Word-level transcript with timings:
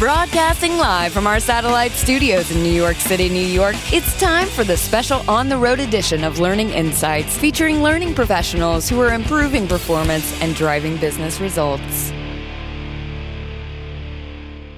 Broadcasting 0.00 0.78
live 0.78 1.12
from 1.12 1.26
our 1.26 1.38
satellite 1.38 1.92
studios 1.92 2.50
in 2.50 2.62
New 2.62 2.72
York 2.72 2.96
City, 2.96 3.28
New 3.28 3.44
York, 3.44 3.76
it's 3.92 4.18
time 4.18 4.48
for 4.48 4.64
the 4.64 4.74
special 4.74 5.20
on 5.28 5.50
the 5.50 5.58
road 5.58 5.78
edition 5.78 6.24
of 6.24 6.38
Learning 6.38 6.70
Insights 6.70 7.36
featuring 7.36 7.82
learning 7.82 8.14
professionals 8.14 8.88
who 8.88 8.98
are 9.02 9.12
improving 9.12 9.68
performance 9.68 10.40
and 10.40 10.54
driving 10.54 10.96
business 10.96 11.38
results. 11.38 12.14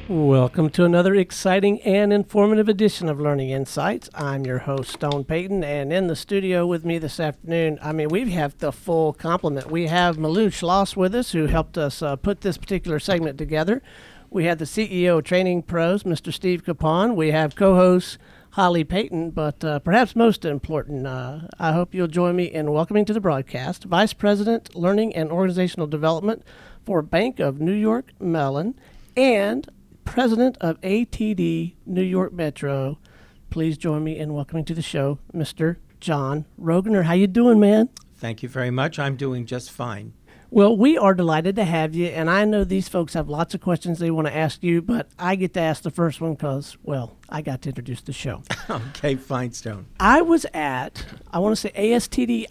Welcome 0.08 0.70
to 0.70 0.84
another 0.84 1.14
exciting 1.14 1.80
and 1.82 2.12
informative 2.12 2.68
edition 2.68 3.08
of 3.08 3.20
Learning 3.20 3.50
Insights. 3.50 4.10
I'm 4.16 4.44
your 4.44 4.58
host, 4.58 4.90
Stone 4.90 5.26
Payton, 5.26 5.62
and 5.62 5.92
in 5.92 6.08
the 6.08 6.16
studio 6.16 6.66
with 6.66 6.84
me 6.84 6.98
this 6.98 7.20
afternoon, 7.20 7.78
I 7.80 7.92
mean, 7.92 8.08
we 8.08 8.28
have 8.32 8.58
the 8.58 8.72
full 8.72 9.12
complement. 9.12 9.70
We 9.70 9.86
have 9.86 10.16
Malou 10.16 10.48
Schloss 10.48 10.96
with 10.96 11.14
us, 11.14 11.30
who 11.30 11.46
helped 11.46 11.78
us 11.78 12.02
uh, 12.02 12.16
put 12.16 12.40
this 12.40 12.58
particular 12.58 12.98
segment 12.98 13.38
together. 13.38 13.82
We 14.32 14.46
have 14.46 14.56
the 14.56 14.64
CEO 14.64 15.22
Training 15.22 15.64
Pros, 15.64 16.04
Mr. 16.04 16.32
Steve 16.32 16.64
Capon. 16.64 17.16
We 17.16 17.32
have 17.32 17.54
co 17.54 17.74
host 17.74 18.16
Holly 18.52 18.82
Payton, 18.82 19.32
but 19.32 19.62
uh, 19.62 19.78
perhaps 19.80 20.16
most 20.16 20.46
important, 20.46 21.06
uh, 21.06 21.40
I 21.58 21.72
hope 21.72 21.94
you'll 21.94 22.06
join 22.08 22.34
me 22.34 22.44
in 22.44 22.72
welcoming 22.72 23.04
to 23.04 23.12
the 23.12 23.20
broadcast 23.20 23.84
Vice 23.84 24.14
President, 24.14 24.74
Learning 24.74 25.14
and 25.14 25.30
Organizational 25.30 25.86
Development 25.86 26.42
for 26.82 27.02
Bank 27.02 27.40
of 27.40 27.60
New 27.60 27.74
York 27.74 28.12
Mellon 28.18 28.74
and 29.18 29.68
president 30.06 30.56
of 30.62 30.80
ATD 30.80 31.74
New 31.84 32.02
York 32.02 32.32
Metro. 32.32 32.98
Please 33.50 33.76
join 33.76 34.02
me 34.02 34.18
in 34.18 34.32
welcoming 34.32 34.64
to 34.64 34.74
the 34.74 34.80
show 34.80 35.18
Mr. 35.34 35.76
John 36.00 36.46
Rogner. 36.58 37.04
How 37.04 37.12
you 37.12 37.26
doing, 37.26 37.60
man? 37.60 37.90
Thank 38.16 38.42
you 38.42 38.48
very 38.48 38.70
much. 38.70 38.98
I'm 38.98 39.16
doing 39.16 39.44
just 39.44 39.70
fine. 39.70 40.14
Well, 40.54 40.76
we 40.76 40.98
are 40.98 41.14
delighted 41.14 41.56
to 41.56 41.64
have 41.64 41.94
you, 41.94 42.08
and 42.08 42.28
I 42.28 42.44
know 42.44 42.62
these 42.62 42.86
folks 42.86 43.14
have 43.14 43.30
lots 43.30 43.54
of 43.54 43.62
questions 43.62 43.98
they 43.98 44.10
want 44.10 44.26
to 44.26 44.36
ask 44.36 44.62
you, 44.62 44.82
but 44.82 45.08
I 45.18 45.34
get 45.34 45.54
to 45.54 45.60
ask 45.60 45.82
the 45.82 45.90
first 45.90 46.20
one 46.20 46.34
because, 46.34 46.76
well, 46.82 47.16
I 47.30 47.40
got 47.40 47.62
to 47.62 47.70
introduce 47.70 48.02
the 48.02 48.12
show. 48.12 48.42
okay, 48.70 49.14
fine, 49.14 49.52
Stone. 49.52 49.86
I 49.98 50.20
was 50.20 50.44
at, 50.52 51.06
I 51.30 51.38
want 51.38 51.56
to 51.56 51.56
say 51.56 51.70
ASTD 51.74 52.44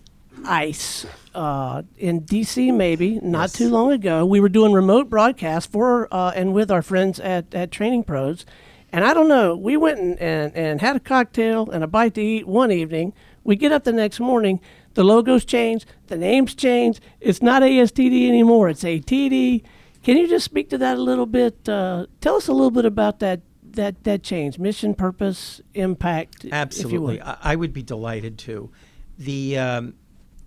ICE 0.44 1.06
uh, 1.36 1.84
in 2.00 2.22
DC, 2.22 2.74
maybe 2.74 3.20
not 3.22 3.42
Yes. 3.44 3.54
too 3.54 3.70
long 3.70 3.92
ago. 3.92 4.26
We 4.26 4.40
were 4.40 4.50
doing 4.50 4.74
remote 4.74 5.08
broadcast 5.08 5.72
for 5.72 6.08
uh, 6.12 6.32
and 6.36 6.56
with 6.56 6.72
our 6.72 6.82
friends 6.82 7.20
at, 7.20 7.54
at 7.54 7.70
Training 7.70 8.04
Pros. 8.06 8.48
And 8.92 9.06
I 9.06 9.14
don't 9.14 9.28
know, 9.28 9.56
we 9.56 9.78
went 9.78 10.00
and, 10.00 10.20
and, 10.20 10.56
and 10.56 10.82
had 10.82 10.96
a 10.96 11.00
cocktail 11.00 11.70
and 11.70 11.84
a 11.84 11.88
bite 11.88 12.16
to 12.16 12.22
eat 12.22 12.48
one 12.48 12.72
evening. 12.72 13.14
We 13.44 13.56
get 13.56 13.72
up 13.72 13.84
the 13.84 13.94
next 13.94 14.20
morning, 14.20 14.60
the 14.94 15.04
logos 15.04 15.46
changed, 15.46 15.86
the 16.08 16.18
names 16.18 16.56
changed. 16.56 17.02
It's 17.20 17.42
not 17.42 17.62
ASTD 17.62 18.28
anymore, 18.28 18.70
it's 18.70 18.84
ATD. 18.84 19.64
Can 20.04 20.18
you 20.18 20.28
just 20.28 20.46
speak 20.46 20.70
to 20.72 20.78
that 20.80 20.98
a 20.98 21.02
little 21.02 21.26
bit? 21.26 21.68
Uh, 21.70 22.08
tell 22.22 22.36
us 22.36 22.48
a 22.48 22.54
little 22.54 22.72
bit 22.72 22.86
about 22.86 23.20
that 23.20 23.42
that 23.74 24.04
that 24.04 24.24
change, 24.24 24.60
mission, 24.60 24.94
purpose, 24.94 25.62
impact. 25.74 26.46
Absolutely. 26.52 27.22
I, 27.22 27.38
I 27.42 27.56
would 27.56 27.74
be 27.74 27.84
delighted 27.84 28.38
to. 28.40 28.72
The, 29.18 29.58
um, 29.58 29.94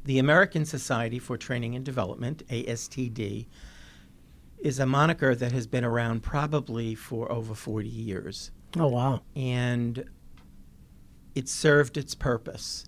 the 0.04 0.18
American 0.18 0.64
Society 0.64 1.18
for 1.18 1.36
Training 1.36 1.76
and 1.76 1.84
Development, 1.84 2.42
ASTD, 2.48 3.46
is 4.58 4.78
a 4.78 4.86
moniker 4.86 5.34
that 5.34 5.52
has 5.52 5.66
been 5.66 5.84
around 5.84 6.22
probably 6.22 6.94
for 6.94 7.30
over 7.30 7.54
40 7.54 7.88
years. 7.88 8.50
Oh 8.76 8.88
wow. 8.88 9.22
and 9.36 10.04
it 11.34 11.48
served 11.48 11.96
its 11.96 12.14
purpose. 12.14 12.84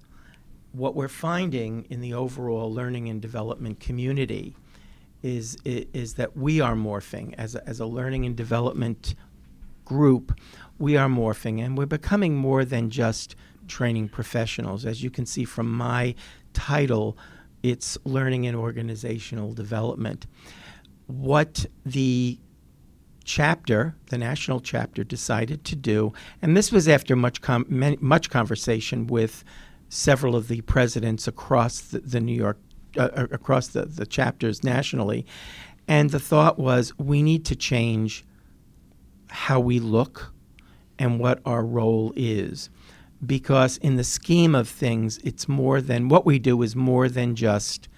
What 0.76 0.94
we're 0.94 1.08
finding 1.08 1.86
in 1.88 2.02
the 2.02 2.12
overall 2.12 2.70
learning 2.70 3.08
and 3.08 3.22
development 3.22 3.80
community 3.80 4.54
is 5.22 5.56
i- 5.64 5.86
is 5.94 6.14
that 6.14 6.36
we 6.36 6.60
are 6.60 6.74
morphing 6.74 7.32
as 7.38 7.54
a, 7.54 7.66
as 7.66 7.80
a 7.80 7.86
learning 7.86 8.26
and 8.26 8.36
development 8.36 9.14
group. 9.86 10.38
We 10.78 10.96
are 10.98 11.08
morphing, 11.08 11.60
and 11.64 11.78
we're 11.78 11.86
becoming 11.86 12.36
more 12.36 12.64
than 12.64 12.90
just 12.90 13.34
training 13.68 14.10
professionals. 14.10 14.84
As 14.84 15.02
you 15.02 15.08
can 15.10 15.24
see 15.24 15.44
from 15.44 15.70
my 15.72 16.14
title, 16.52 17.16
it's 17.62 17.96
learning 18.04 18.46
and 18.46 18.54
organizational 18.56 19.54
development. 19.54 20.26
What 21.06 21.64
the 21.86 22.38
chapter, 23.24 23.96
the 24.10 24.18
national 24.18 24.60
chapter, 24.60 25.02
decided 25.04 25.64
to 25.64 25.74
do, 25.76 26.12
and 26.42 26.54
this 26.54 26.70
was 26.70 26.86
after 26.86 27.16
much 27.16 27.40
com- 27.40 27.96
much 28.00 28.28
conversation 28.28 29.06
with 29.06 29.42
several 29.88 30.36
of 30.36 30.48
the 30.48 30.60
presidents 30.62 31.28
across 31.28 31.80
the, 31.80 32.00
the 32.00 32.20
New 32.20 32.34
York, 32.34 32.58
uh, 32.96 33.08
uh, 33.16 33.26
across 33.30 33.68
the, 33.68 33.84
the 33.86 34.06
chapters 34.06 34.64
nationally, 34.64 35.26
and 35.88 36.10
the 36.10 36.20
thought 36.20 36.58
was 36.58 36.92
we 36.98 37.22
need 37.22 37.44
to 37.44 37.56
change 37.56 38.24
how 39.28 39.60
we 39.60 39.78
look 39.78 40.32
and 40.98 41.20
what 41.20 41.40
our 41.44 41.64
role 41.64 42.12
is. 42.16 42.70
Because 43.24 43.78
in 43.78 43.96
the 43.96 44.04
scheme 44.04 44.54
of 44.54 44.68
things, 44.68 45.18
it's 45.18 45.48
more 45.48 45.80
than 45.80 46.08
what 46.08 46.26
we 46.26 46.38
do 46.38 46.62
is 46.62 46.76
more 46.76 47.08
than 47.08 47.34
just 47.34 47.88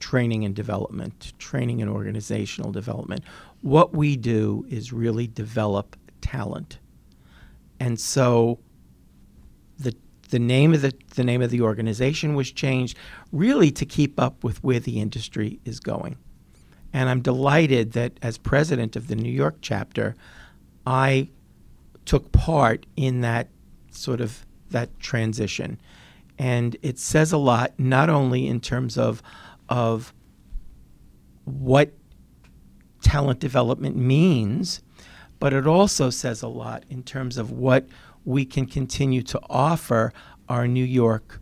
training 0.00 0.44
and 0.44 0.54
development, 0.54 1.32
training 1.38 1.82
and 1.82 1.90
organizational 1.90 2.72
development. 2.72 3.22
What 3.60 3.94
we 3.94 4.16
do 4.16 4.64
is 4.68 4.92
really 4.92 5.26
develop 5.26 5.96
talent. 6.20 6.78
And 7.80 8.00
so 8.00 8.58
the 10.34 10.40
name 10.40 10.74
of 10.74 10.82
the 10.82 10.92
the 11.14 11.22
name 11.22 11.40
of 11.42 11.50
the 11.50 11.60
organization 11.60 12.34
was 12.34 12.50
changed 12.50 12.98
really 13.30 13.70
to 13.70 13.86
keep 13.86 14.18
up 14.18 14.42
with 14.42 14.64
where 14.64 14.80
the 14.80 15.00
industry 15.00 15.60
is 15.64 15.78
going. 15.78 16.16
And 16.92 17.08
I'm 17.08 17.22
delighted 17.22 17.92
that 17.92 18.18
as 18.20 18.36
president 18.36 18.96
of 18.96 19.06
the 19.06 19.14
New 19.14 19.30
York 19.30 19.58
chapter, 19.60 20.16
I 20.84 21.28
took 22.04 22.32
part 22.32 22.84
in 22.96 23.20
that 23.20 23.46
sort 23.92 24.20
of 24.20 24.44
that 24.70 24.98
transition. 24.98 25.80
And 26.36 26.76
it 26.82 26.98
says 26.98 27.30
a 27.30 27.38
lot 27.38 27.72
not 27.78 28.10
only 28.10 28.48
in 28.48 28.60
terms 28.60 28.98
of 28.98 29.22
of 29.68 30.12
what 31.44 31.92
talent 33.02 33.38
development 33.38 33.94
means, 33.94 34.82
but 35.38 35.52
it 35.52 35.68
also 35.68 36.10
says 36.10 36.42
a 36.42 36.48
lot 36.48 36.82
in 36.90 37.04
terms 37.04 37.38
of 37.38 37.52
what 37.52 37.86
we 38.24 38.44
can 38.44 38.66
continue 38.66 39.22
to 39.22 39.40
offer 39.48 40.12
our 40.48 40.66
New 40.66 40.84
York 40.84 41.40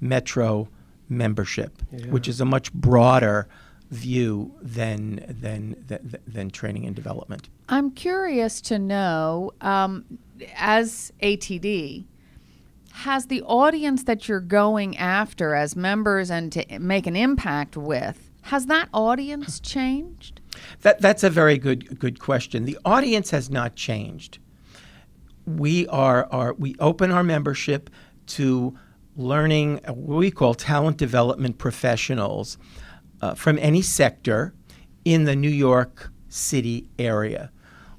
Metro 0.00 0.68
membership, 1.08 1.82
which 2.08 2.26
is 2.28 2.40
a 2.40 2.44
much 2.44 2.72
broader 2.72 3.48
view 3.90 4.54
than 4.62 5.24
than 5.28 5.76
than, 5.86 6.16
than 6.26 6.50
training 6.50 6.86
and 6.86 6.96
development. 6.96 7.48
I'm 7.68 7.90
curious 7.90 8.60
to 8.62 8.78
know, 8.78 9.52
um, 9.60 10.04
as 10.56 11.12
ATD, 11.22 12.04
has 12.92 13.26
the 13.26 13.42
audience 13.42 14.04
that 14.04 14.28
you're 14.28 14.40
going 14.40 14.96
after 14.96 15.54
as 15.54 15.76
members 15.76 16.30
and 16.30 16.50
to 16.52 16.78
make 16.78 17.06
an 17.06 17.16
impact 17.16 17.76
with, 17.76 18.30
has 18.42 18.66
that 18.66 18.88
audience 18.92 19.60
changed? 19.60 20.40
That 20.80 21.00
that's 21.00 21.22
a 21.22 21.30
very 21.30 21.58
good 21.58 21.98
good 21.98 22.18
question. 22.18 22.64
The 22.64 22.78
audience 22.84 23.30
has 23.30 23.50
not 23.50 23.76
changed. 23.76 24.38
We 25.46 25.86
are 25.88 26.28
are 26.30 26.54
we 26.54 26.74
open 26.78 27.10
our 27.10 27.24
membership 27.24 27.90
to 28.28 28.76
learning 29.16 29.80
what 29.86 30.16
we 30.18 30.30
call 30.30 30.54
talent 30.54 30.96
development 30.96 31.58
professionals 31.58 32.58
uh, 33.20 33.34
from 33.34 33.58
any 33.58 33.82
sector 33.82 34.54
in 35.04 35.24
the 35.24 35.36
New 35.36 35.50
York 35.50 36.10
City 36.28 36.88
area. 36.98 37.50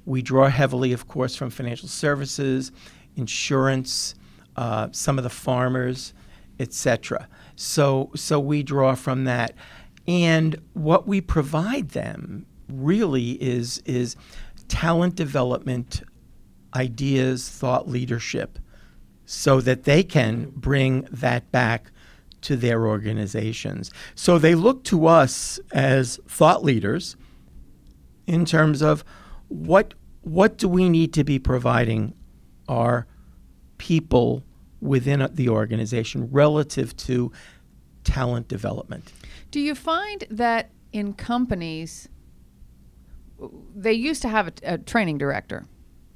We 0.06 0.22
draw 0.22 0.48
heavily, 0.48 0.92
of 0.92 1.08
course, 1.08 1.34
from 1.36 1.50
financial 1.50 1.88
services, 1.88 2.72
insurance, 3.16 4.14
uh, 4.56 4.88
some 4.92 5.18
of 5.18 5.24
the 5.24 5.30
farmers, 5.30 6.12
etc. 6.60 7.28
So, 7.56 8.10
so 8.14 8.38
we 8.38 8.62
draw 8.62 8.94
from 8.94 9.24
that, 9.24 9.54
and 10.06 10.56
what 10.74 11.06
we 11.06 11.20
provide 11.20 11.90
them 11.90 12.46
really 12.68 13.32
is 13.42 13.78
is 13.84 14.16
talent 14.68 15.14
development, 15.14 16.02
ideas, 16.74 17.48
thought 17.48 17.88
leadership, 17.88 18.58
so 19.26 19.60
that 19.60 19.84
they 19.84 20.02
can 20.02 20.50
bring 20.54 21.02
that 21.10 21.50
back 21.50 21.90
to 22.42 22.56
their 22.56 22.86
organizations. 22.86 23.90
So 24.14 24.38
they 24.38 24.54
look 24.54 24.84
to 24.84 25.06
us 25.06 25.58
as 25.72 26.18
thought 26.28 26.62
leaders 26.62 27.16
in 28.26 28.44
terms 28.44 28.82
of 28.82 29.04
what 29.48 29.94
what 30.22 30.56
do 30.56 30.68
we 30.68 30.88
need 30.88 31.12
to 31.12 31.24
be 31.24 31.38
providing 31.38 32.14
our 32.66 33.06
people 33.76 34.42
within 34.80 35.26
the 35.32 35.50
organization 35.50 36.30
relative 36.30 36.96
to 36.96 37.30
talent 38.04 38.48
development. 38.48 39.12
Do 39.50 39.60
you 39.60 39.74
find 39.74 40.24
that 40.30 40.70
in 40.94 41.12
companies, 41.12 42.08
they 43.74 43.92
used 43.92 44.22
to 44.22 44.28
have 44.28 44.48
a, 44.48 44.52
a 44.62 44.78
training 44.78 45.18
director. 45.18 45.66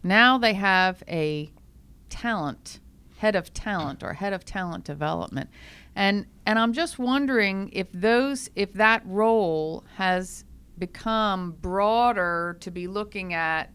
Now 0.02 0.38
they 0.38 0.54
have 0.54 1.02
a 1.08 1.50
talent 2.08 2.80
head 3.18 3.34
of 3.34 3.52
talent 3.52 4.02
or 4.02 4.14
head 4.14 4.32
of 4.32 4.44
talent 4.44 4.84
development, 4.84 5.50
and 5.94 6.26
and 6.46 6.58
I'm 6.58 6.72
just 6.72 6.98
wondering 6.98 7.70
if 7.72 7.88
those 7.92 8.48
if 8.54 8.72
that 8.74 9.02
role 9.04 9.84
has 9.96 10.44
become 10.78 11.56
broader 11.60 12.56
to 12.60 12.70
be 12.70 12.86
looking 12.86 13.34
at 13.34 13.70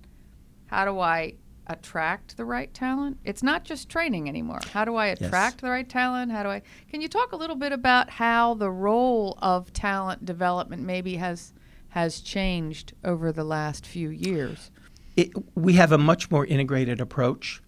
how 0.68 0.86
do 0.86 1.00
I 1.00 1.36
attract 1.68 2.36
the 2.36 2.46
right 2.46 2.74
talent? 2.74 3.18
It's 3.24 3.44
not 3.44 3.64
just 3.64 3.90
training 3.90 4.28
anymore. 4.28 4.60
How 4.72 4.86
do 4.86 4.96
I 4.96 5.08
attract 5.08 5.62
the 5.62 5.70
right 5.70 5.88
talent? 5.88 6.32
How 6.32 6.44
do 6.44 6.50
I 6.50 6.62
Can 6.90 7.02
you 7.02 7.08
talk 7.08 7.32
a 7.32 7.36
little 7.36 7.56
bit 7.56 7.72
about 7.72 8.10
how 8.10 8.54
the 8.54 8.72
role 8.72 9.38
of 9.42 9.72
talent 9.74 10.26
development 10.26 10.84
maybe 10.84 11.18
has 11.18 11.54
has 11.90 12.22
changed 12.22 12.94
over 13.04 13.32
the 13.32 13.44
last 13.44 13.86
few 13.86 14.10
years? 14.10 14.72
It, 15.16 15.32
we 15.56 15.74
have 15.74 15.92
a 15.92 15.98
much 15.98 16.32
more 16.32 16.46
integrated 16.46 17.00
approach 17.00 17.62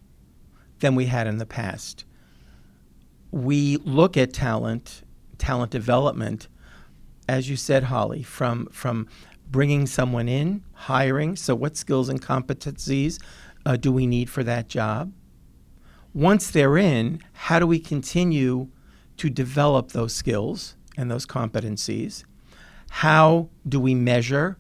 than 0.80 0.95
we 0.95 1.06
had 1.06 1.27
in 1.27 1.38
the 1.38 1.45
past. 1.45 2.06
We 3.31 3.77
look 3.77 4.18
at 4.18 4.33
talent, 4.33 5.03
talent 5.38 5.71
development, 5.71 6.47
as 7.27 7.50
you 7.50 7.56
said, 7.56 7.83
Holly, 7.83 8.24
from 8.24 8.68
from 8.68 9.07
bringing 9.50 9.86
someone 9.86 10.27
in, 10.27 10.63
hiring. 10.74 11.36
So, 11.36 11.56
what 11.56 11.77
skills 11.77 12.09
and 12.09 12.21
competencies 12.21 13.21
uh, 13.65 13.77
do 13.77 13.91
we 13.91 14.07
need 14.07 14.30
for 14.30 14.44
that 14.44 14.68
job? 14.68 15.12
Once 16.13 16.50
they're 16.51 16.77
in, 16.77 17.21
how 17.33 17.59
do 17.59 17.68
we 17.68 17.80
continue 17.80 18.69
to 19.18 19.30
develop 19.30 19.91
those 19.91 20.13
skills 20.13 20.75
and 20.98 21.12
those 21.12 21.25
competencies? 21.25 22.24
How 22.89 23.50
do 23.68 23.80
we 23.80 23.94
measure? 23.95 24.57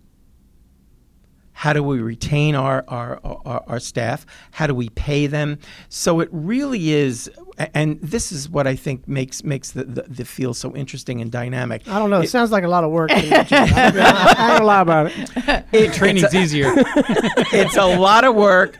How 1.57 1.71
do 1.71 1.81
we 1.81 1.99
retain 1.99 2.53
our, 2.53 2.83
our, 2.89 3.19
our, 3.23 3.63
our, 3.65 3.79
staff? 3.79 4.25
How 4.51 4.67
do 4.67 4.75
we 4.75 4.89
pay 4.89 5.25
them? 5.25 5.57
So 5.87 6.19
it 6.19 6.27
really 6.33 6.91
is, 6.91 7.31
and 7.73 7.97
this 8.01 8.33
is 8.33 8.49
what 8.49 8.67
I 8.67 8.75
think 8.75 9.07
makes 9.07 9.41
makes 9.41 9.71
the, 9.71 9.85
the, 9.85 10.01
the 10.01 10.25
field 10.25 10.57
so 10.57 10.75
interesting 10.75 11.21
and 11.21 11.31
dynamic. 11.31 11.87
I 11.87 11.97
don't 11.97 12.09
know. 12.09 12.19
It, 12.19 12.25
it 12.25 12.29
sounds 12.29 12.51
like 12.51 12.65
a 12.65 12.67
lot 12.67 12.83
of 12.83 12.91
work. 12.91 13.09
I, 13.13 14.35
I 14.37 14.57
don't 14.57 14.67
lie 14.67 14.81
about 14.81 15.07
it. 15.07 15.65
it 15.71 15.93
Training's 15.93 16.33
a, 16.33 16.37
easier. 16.37 16.73
it's 16.75 17.77
a 17.77 17.85
lot 17.85 18.25
of 18.25 18.35
work, 18.35 18.77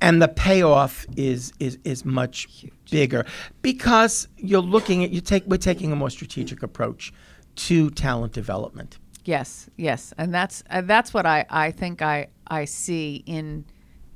and 0.00 0.22
the 0.22 0.28
payoff 0.28 1.04
is 1.18 1.52
is 1.60 1.78
is 1.84 2.02
much 2.06 2.48
Huge. 2.50 2.72
bigger 2.90 3.26
because 3.60 4.26
you're 4.38 4.62
looking 4.62 5.04
at 5.04 5.10
you 5.10 5.20
take 5.20 5.44
we're 5.44 5.58
taking 5.58 5.92
a 5.92 5.96
more 5.96 6.10
strategic 6.10 6.62
approach 6.62 7.12
to 7.56 7.90
talent 7.90 8.32
development. 8.32 8.98
Yes, 9.24 9.70
yes, 9.76 10.12
and 10.18 10.34
that's 10.34 10.62
uh, 10.68 10.82
that's 10.82 11.14
what 11.14 11.24
I, 11.24 11.46
I 11.48 11.70
think 11.70 12.02
I 12.02 12.28
I 12.46 12.66
see 12.66 13.22
in 13.26 13.64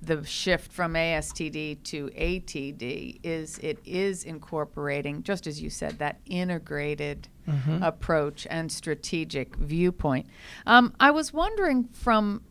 the 0.03 0.25
shift 0.25 0.71
from 0.71 0.95
ASTD 0.95 1.83
to 1.83 2.09
ATD 2.09 3.19
is 3.25 3.59
it 3.59 3.79
is 3.85 4.25
incorporating 4.25 5.23
just 5.23 5.47
as 5.47 5.61
you 5.61 5.71
said 5.71 5.99
that 5.99 6.21
integrated 6.27 7.29
mm-hmm. 7.49 7.83
approach 7.83 8.47
and 8.49 8.71
strategic 8.71 9.57
viewpoint. 9.57 10.27
Um, 10.67 10.95
I 11.01 11.11
was 11.11 11.33
wondering 11.33 11.89
from 11.93 12.43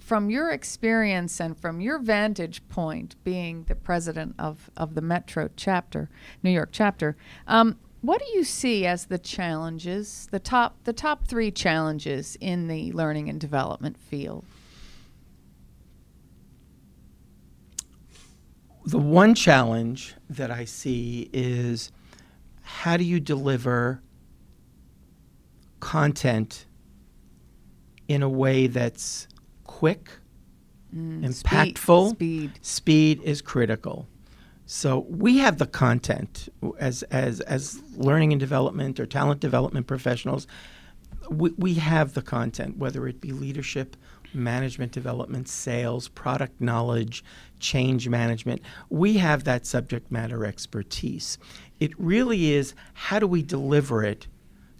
from 0.00 0.30
your 0.30 0.50
experience 0.50 1.40
and 1.40 1.58
from 1.60 1.80
your 1.80 1.98
vantage 1.98 2.66
point, 2.68 3.14
being 3.24 3.64
the 3.64 3.74
president 3.74 4.34
of, 4.38 4.70
of 4.74 4.94
the 4.94 5.02
Metro 5.02 5.50
chapter, 5.54 6.08
New 6.42 6.50
York 6.50 6.70
chapter, 6.72 7.14
um, 7.46 7.78
what 8.00 8.20
do 8.20 8.26
you 8.34 8.44
see 8.44 8.86
as 8.86 9.06
the 9.06 9.18
challenges, 9.18 10.28
the 10.30 10.38
top 10.38 10.76
the 10.84 10.92
top 10.92 11.26
three 11.26 11.50
challenges 11.50 12.36
in 12.40 12.68
the 12.68 12.92
learning 12.92 13.28
and 13.28 13.40
development 13.40 13.98
field? 13.98 14.44
The 18.84 18.98
one 18.98 19.34
challenge 19.34 20.14
that 20.30 20.50
I 20.50 20.64
see 20.64 21.28
is 21.32 21.90
how 22.62 22.96
do 22.96 23.04
you 23.04 23.18
deliver 23.18 24.00
content 25.80 26.66
in 28.08 28.22
a 28.22 28.28
way 28.28 28.66
that's 28.66 29.28
quick, 29.64 30.10
mm, 30.94 31.24
impactful. 31.24 32.10
Speed, 32.10 32.50
speed. 32.50 32.58
Speed 32.62 33.22
is 33.22 33.42
critical. 33.42 34.06
So 34.66 35.06
we 35.08 35.38
have 35.38 35.58
the 35.58 35.66
content 35.66 36.48
as 36.80 37.04
as 37.04 37.40
as 37.40 37.80
learning 37.96 38.32
and 38.32 38.40
development 38.40 38.98
or 38.98 39.06
talent 39.06 39.40
development 39.40 39.86
professionals. 39.86 40.48
We, 41.30 41.50
we 41.56 41.74
have 41.74 42.14
the 42.14 42.22
content, 42.22 42.76
whether 42.76 43.06
it 43.06 43.20
be 43.20 43.30
leadership, 43.32 43.96
management 44.34 44.90
development, 44.90 45.48
sales, 45.48 46.08
product 46.08 46.60
knowledge, 46.60 47.24
change 47.60 48.08
management. 48.08 48.60
We 48.90 49.18
have 49.18 49.44
that 49.44 49.66
subject 49.66 50.10
matter 50.10 50.44
expertise. 50.44 51.38
It 51.78 51.92
really 51.96 52.52
is 52.52 52.74
how 52.94 53.20
do 53.20 53.28
we 53.28 53.42
deliver 53.42 54.04
it 54.04 54.26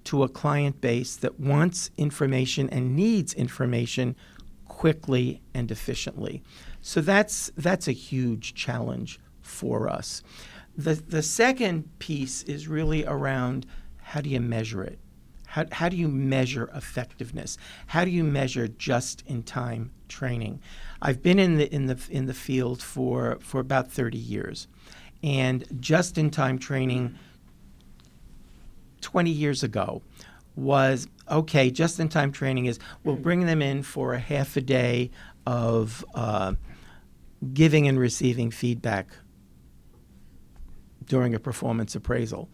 to 0.05 0.25
a 0.25 0.29
client 0.29 0.81
base 0.81 1.17
that 1.17 1.39
wants 1.39 1.91
information 1.97 2.69
and 2.71 2.97
needs 2.97 3.35
information 3.35 4.17
quickly 4.67 5.43
and 5.55 5.71
efficiently. 5.71 6.43
So 6.81 7.01
that's 7.01 7.53
that's 7.57 7.87
a 7.87 7.93
huge 7.93 8.55
challenge 8.55 9.21
for 9.47 9.89
us. 9.89 10.23
The 10.77 10.95
the 10.95 11.23
second 11.23 11.99
piece 11.99 12.43
is 12.43 12.69
really 12.69 13.05
around 13.07 13.67
how 14.03 14.21
do 14.21 14.29
you 14.29 14.41
measure 14.41 14.83
it? 14.83 14.99
How, 15.47 15.65
how 15.73 15.89
do 15.89 15.97
you 15.97 16.09
measure 16.09 16.71
effectiveness? 16.75 17.57
How 17.87 18.05
do 18.05 18.11
you 18.11 18.25
measure 18.25 18.69
just 18.69 19.23
in 19.27 19.43
time 19.43 19.91
training? 20.09 20.61
I've 21.01 21.23
been 21.23 21.39
in 21.39 21.57
the 21.57 21.73
in 21.73 21.87
the 21.87 21.99
in 22.11 22.27
the 22.27 22.35
field 22.35 22.83
for 22.83 23.39
for 23.41 23.61
about 23.61 23.91
30 23.91 24.19
years. 24.19 24.69
And 25.23 25.65
just 25.81 26.19
in 26.19 26.31
time 26.31 26.59
training 26.59 27.17
20 29.01 29.31
years 29.31 29.63
ago 29.63 30.03
was 30.57 31.09
okay, 31.31 31.71
just 31.71 31.99
in 32.01 32.09
time 32.09 32.33
training 32.33 32.67
is 32.67 32.79
we'll 33.03 33.17
bring 33.17 33.47
them 33.47 33.63
in 33.63 33.83
for 33.83 34.13
a 34.13 34.19
half 34.19 34.57
a 34.57 34.61
day 34.61 35.11
of 35.47 36.05
uh, 36.15 36.55
giving 37.53 37.89
and 37.89 37.99
receiving 37.99 38.51
feedback 38.51 39.09
during 41.07 41.35
a 41.35 41.39
performance 41.39 41.95
appraisal. 41.95 42.49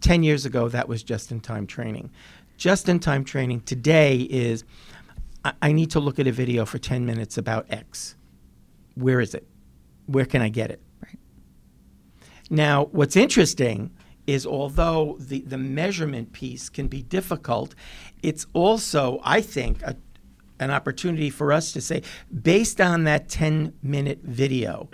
10 0.00 0.22
years 0.22 0.44
ago, 0.44 0.68
that 0.68 0.88
was 0.88 1.02
just 1.02 1.32
in 1.32 1.40
time 1.40 1.66
training. 1.66 2.10
Just 2.56 2.88
in 2.88 2.98
time 2.98 3.24
training 3.24 3.62
today 3.62 4.18
is 4.18 4.64
I-, 5.44 5.54
I 5.62 5.72
need 5.72 5.90
to 5.92 6.00
look 6.00 6.18
at 6.18 6.26
a 6.26 6.32
video 6.32 6.64
for 6.64 6.78
10 6.78 7.06
minutes 7.06 7.38
about 7.38 7.66
X. 7.70 8.16
Where 8.94 9.20
is 9.20 9.34
it? 9.34 9.46
Where 10.06 10.24
can 10.24 10.42
I 10.42 10.48
get 10.48 10.70
it? 10.70 10.80
Right. 11.02 11.18
Now, 12.50 12.86
what's 12.86 13.16
interesting 13.16 13.90
is 14.26 14.46
although 14.46 15.16
the, 15.20 15.40
the 15.42 15.58
measurement 15.58 16.32
piece 16.32 16.68
can 16.68 16.88
be 16.88 17.02
difficult, 17.02 17.74
it's 18.22 18.46
also, 18.52 19.20
I 19.22 19.40
think, 19.40 19.82
a, 19.82 19.96
an 20.58 20.70
opportunity 20.70 21.30
for 21.30 21.52
us 21.52 21.72
to 21.72 21.80
say, 21.80 22.02
based 22.42 22.80
on 22.80 23.04
that 23.04 23.28
10 23.28 23.74
minute 23.82 24.20
video, 24.22 24.88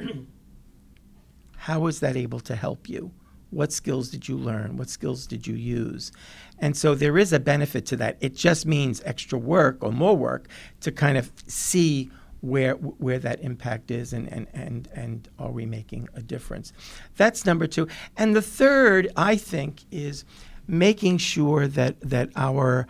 how 1.62 1.78
was 1.78 2.00
that 2.00 2.16
able 2.16 2.40
to 2.40 2.56
help 2.56 2.88
you? 2.88 3.12
What 3.50 3.72
skills 3.72 4.08
did 4.08 4.26
you 4.26 4.36
learn? 4.36 4.76
What 4.76 4.90
skills 4.90 5.28
did 5.28 5.46
you 5.46 5.54
use? 5.54 6.10
And 6.58 6.76
so 6.76 6.96
there 6.96 7.16
is 7.16 7.32
a 7.32 7.38
benefit 7.38 7.86
to 7.86 7.96
that. 7.98 8.16
It 8.20 8.34
just 8.34 8.66
means 8.66 9.00
extra 9.04 9.38
work 9.38 9.78
or 9.80 9.92
more 9.92 10.16
work 10.16 10.48
to 10.80 10.90
kind 10.90 11.16
of 11.16 11.30
see 11.46 12.10
where 12.40 12.74
where 12.74 13.20
that 13.20 13.40
impact 13.42 13.92
is 13.92 14.12
and, 14.12 14.26
and, 14.32 14.48
and, 14.52 14.88
and 14.92 15.28
are 15.38 15.52
we 15.52 15.64
making 15.64 16.08
a 16.14 16.20
difference. 16.20 16.72
That's 17.16 17.46
number 17.46 17.68
two. 17.68 17.86
And 18.16 18.34
the 18.34 18.42
third, 18.42 19.12
I 19.16 19.36
think, 19.36 19.84
is 19.92 20.24
making 20.66 21.18
sure 21.18 21.68
that 21.68 22.00
that 22.00 22.30
our 22.34 22.88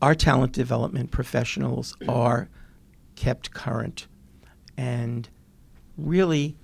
our 0.00 0.16
talent 0.16 0.52
development 0.52 1.12
professionals 1.12 1.96
are 2.08 2.48
kept 3.14 3.52
current 3.52 4.08
and 4.76 5.28
really 5.96 6.56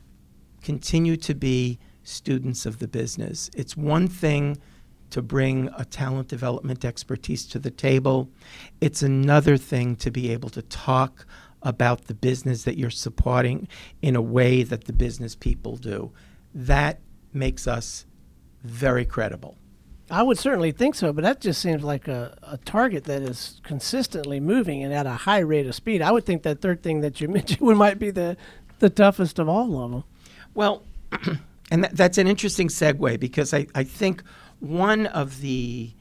continue 0.63 1.17
to 1.17 1.35
be 1.35 1.79
students 2.03 2.67
of 2.67 2.79
the 2.79 2.89
business. 2.89 3.51
It's 3.55 3.77
one 3.77 4.09
thing 4.09 4.59
to 5.11 5.23
bring 5.23 5.71
a 5.77 5.85
talent 5.85 6.29
development 6.29 6.85
expertise 6.85 7.47
to 7.47 7.59
the 7.59 7.71
table. 7.71 8.31
It's 8.81 9.03
another 9.03 9.57
thing 9.57 9.97
to 9.97 10.11
be 10.11 10.31
able 10.33 10.51
to 10.51 10.63
talk 10.63 11.27
about 11.63 12.05
the 12.07 12.15
business 12.15 12.65
that 12.65 12.79
you're 12.79 12.91
supporting 12.91 13.69
in 14.03 14.15
a 14.15 14.23
way 14.23 14.63
that 14.63 14.85
the 14.85 14.93
business 14.93 15.35
people 15.35 15.77
do. 15.77 16.13
That 16.55 17.01
makes 17.33 17.67
us 17.67 18.07
very 18.63 19.05
credible. 19.05 19.57
I 20.11 20.23
would 20.23 20.39
certainly 20.39 20.73
think 20.73 20.95
so, 20.95 21.13
but 21.13 21.23
that 21.23 21.41
just 21.41 21.61
seems 21.61 21.83
like 21.83 22.09
a, 22.09 22.39
a 22.43 22.57
target 22.59 23.05
that 23.05 23.23
is 23.23 23.61
consistently 23.63 24.41
moving 24.41 24.83
and 24.83 24.93
at 24.93 25.07
a 25.07 25.11
high 25.11 25.41
rate 25.41 25.67
of 25.67 25.75
speed. 25.75 26.01
I 26.01 26.13
would 26.13 26.25
think 26.25 26.45
that 26.45 26.63
third 26.63 26.83
thing 26.83 27.01
that 27.03 27.21
you 27.21 27.29
mentioned 27.29 27.61
might 27.77 27.99
be 27.99 28.11
the, 28.11 28.37
the 28.79 28.89
toughest 28.89 29.39
of 29.39 29.49
all 29.49 29.83
of 29.83 29.91
them. 29.91 30.05
Well, 30.59 30.83
and 31.71 31.85
that, 31.85 31.97
that's 31.97 32.19
an 32.19 32.27
interesting 32.27 32.67
segue 32.67 33.21
because 33.21 33.55
I, 33.55 33.69
I 33.77 33.85
think 33.85 34.25
one 34.59 35.07
of 35.07 35.41
the 35.41 35.93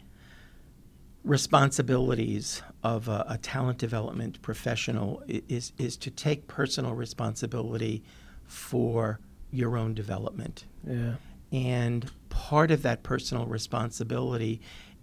responsibilities 1.23 2.63
of 2.81 3.07
a, 3.07 3.23
a, 3.29 3.37
talent 3.37 3.77
development 3.77 4.41
professional 4.41 5.21
is 5.27 5.73
is 5.77 5.95
to 5.97 6.09
take 6.09 6.47
personal 6.47 6.95
responsibility 6.95 8.01
for 8.47 9.19
your 9.51 9.77
own 9.77 9.93
development. 9.93 10.65
Yeah. 10.87 11.17
And 11.51 12.09
part 12.29 12.71
of 12.71 12.81
that 12.81 13.03
personal 13.03 13.45
responsibility 13.45 14.59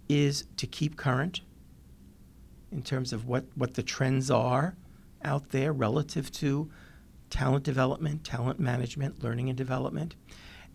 is 0.09 0.47
to 0.57 0.67
keep 0.67 0.97
current 0.97 1.39
in 2.73 2.81
terms 2.81 3.13
of 3.13 3.25
what, 3.25 3.45
what 3.55 3.75
the 3.75 3.83
trends 3.83 4.29
are 4.29 4.75
out 5.23 5.51
there 5.51 5.71
relative 5.71 6.29
to 6.33 6.69
talent 7.29 7.63
development, 7.63 8.23
talent 8.23 8.59
management, 8.59 9.23
learning 9.23 9.49
and 9.49 9.57
development. 9.57 10.15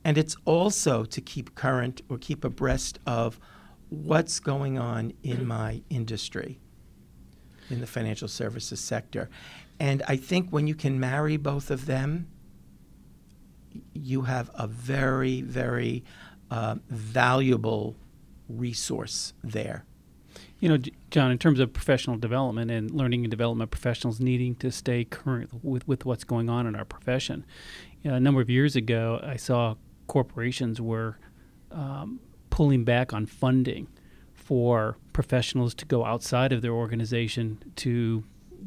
And 0.05 0.17
it's 0.17 0.37
also 0.45 1.05
to 1.05 1.21
keep 1.21 1.55
current 1.55 2.03
or 2.09 2.19
keep 2.19 2.45
abreast 2.45 2.99
of 3.07 3.39
what's 3.91 4.41
going 4.41 4.79
on 4.79 5.13
in 5.23 5.47
my 5.47 5.83
industry, 5.91 6.59
in 7.69 7.81
the 7.81 7.87
financial 7.87 8.29
services 8.29 8.81
sector. 8.81 9.29
And 9.79 10.03
I 10.09 10.17
think 10.17 10.51
when 10.51 10.67
you 10.67 10.75
can 10.75 11.01
marry 11.01 11.37
both 11.37 11.71
of 11.71 11.87
them, 11.87 12.29
you 13.93 14.23
have 14.23 14.51
a 14.55 14.67
very, 14.67 15.43
very 15.43 16.05
uh, 16.51 16.77
valuable 16.89 17.97
resource 18.49 19.33
there. 19.43 19.85
You 20.61 20.69
know, 20.69 20.79
John, 21.11 21.31
in 21.31 21.39
terms 21.39 21.59
of 21.59 21.73
professional 21.73 22.17
development 22.17 22.71
and 22.71 22.91
learning 22.91 23.25
and 23.25 23.31
development 23.31 23.71
professionals 23.71 24.21
needing 24.21 24.55
to 24.57 24.71
stay 24.71 25.05
current 25.05 25.65
with, 25.65 25.89
with 25.89 26.05
what's 26.05 26.25
going 26.25 26.51
on 26.51 26.67
in 26.67 26.75
our 26.75 26.85
profession, 26.85 27.47
you 28.03 28.11
know, 28.11 28.17
a 28.17 28.21
number 28.21 28.41
of 28.41 28.51
years 28.51 28.77
ago, 28.77 29.21
I 29.23 29.37
saw 29.37 29.77
corporations 30.07 30.81
were 30.81 31.19
um, 31.71 32.21
pulling 32.51 32.85
back 32.85 33.13
on 33.15 33.27
funding 33.27 33.89
for 34.35 34.97
professionals 35.13 35.75
to 35.75 35.87
go 35.87 36.05
outside 36.05 36.53
of 36.53 36.61
their 36.63 36.73
organization 36.73 37.63
to 37.77 38.25